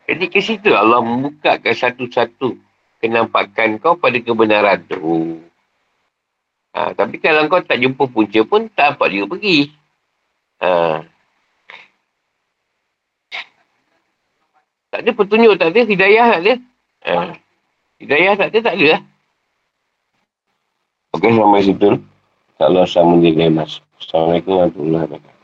[0.05, 2.55] Jadi ke situ Allah membukakan satu-satu
[2.99, 5.39] kenampakan kau pada kebenaran tu.
[6.75, 9.71] Ha, tapi kalau kau tak jumpa punca pun, tak dapat juga pergi.
[10.59, 11.03] Ha.
[14.91, 15.81] Tak ada petunjuk, tak ada.
[15.87, 16.53] Hidayah tak ada.
[17.07, 17.13] Ha.
[17.99, 19.01] Hidayah tak ada, tak ada lah.
[21.15, 21.89] Okey, sampai situ.
[22.59, 23.79] Allah sama dia mas.
[23.99, 25.34] Assalamualaikum warahmatullahi wabarakatuh.